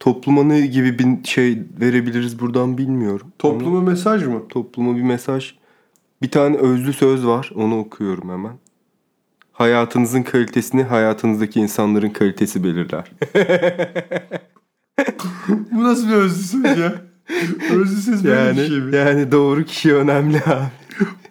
Topluma 0.00 0.42
ne 0.44 0.60
gibi 0.66 0.98
bir 0.98 1.28
şey 1.28 1.58
verebiliriz 1.80 2.40
buradan 2.40 2.78
bilmiyorum. 2.78 3.26
Ama 3.26 3.52
Topluma 3.52 3.80
mesaj 3.80 4.26
mı? 4.26 4.48
topluma 4.48 4.96
bir 4.96 5.02
mesaj. 5.02 5.54
Bir 6.22 6.30
tane 6.30 6.56
özlü 6.56 6.92
söz 6.92 7.26
var. 7.26 7.50
Onu 7.54 7.78
okuyorum 7.78 8.30
hemen. 8.30 8.52
Hayatınızın 9.52 10.22
kalitesini 10.22 10.82
hayatınızdaki 10.82 11.60
insanların 11.60 12.10
kalitesi 12.10 12.64
belirler. 12.64 13.12
Bu 15.72 15.84
nasıl 15.84 16.08
bir 16.08 16.12
özlü 16.14 16.42
söz 16.42 16.78
ya? 16.78 17.02
Özlü 17.72 18.02
söz 18.02 18.24
böyle 18.24 18.36
yani 18.40 18.58
bir 18.58 18.66
şey 18.68 18.80
mi? 18.80 18.96
yani 18.96 19.32
doğru 19.32 19.64
kişi 19.64 19.94
önemli 19.94 20.36
abi. 20.36 20.64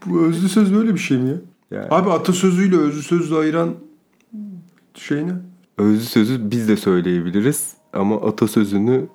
Bu 0.06 0.22
özlü 0.26 0.50
söz 0.50 0.74
böyle 0.74 0.94
bir 0.94 1.00
şey 1.00 1.18
mi 1.18 1.30
ya? 1.30 1.36
Yani 1.72 1.88
Abi 1.92 2.10
atasözüyle 2.12 2.78
özlü 2.78 3.02
sözle 3.04 3.36
ayıran 3.36 3.76
şey 4.94 5.28
ne? 5.28 5.32
özlü 5.78 6.04
sözü 6.04 6.52
biz 6.52 6.68
de 6.68 6.78
söyleyebiliriz 6.78 7.74
ama 7.94 8.16
atasözünü 8.22 9.08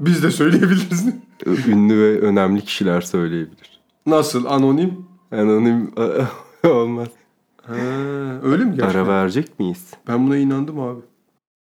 Biz 0.00 0.22
de 0.22 0.30
söyleyebiliriz. 0.30 1.06
ünlü 1.68 1.94
ve 2.00 2.20
önemli 2.20 2.60
kişiler 2.60 3.00
söyleyebilir. 3.00 3.80
Nasıl? 4.06 4.44
Anonim? 4.44 4.94
Anonim 5.32 5.90
olmaz. 6.64 7.08
Ha, 7.62 7.74
öyle 8.42 8.64
mi 8.64 8.76
gerçekten? 8.76 8.88
Ara 9.00 9.08
verecek 9.08 9.58
miyiz? 9.60 9.84
Ben 10.08 10.26
buna 10.26 10.36
inandım 10.36 10.80
abi. 10.80 11.00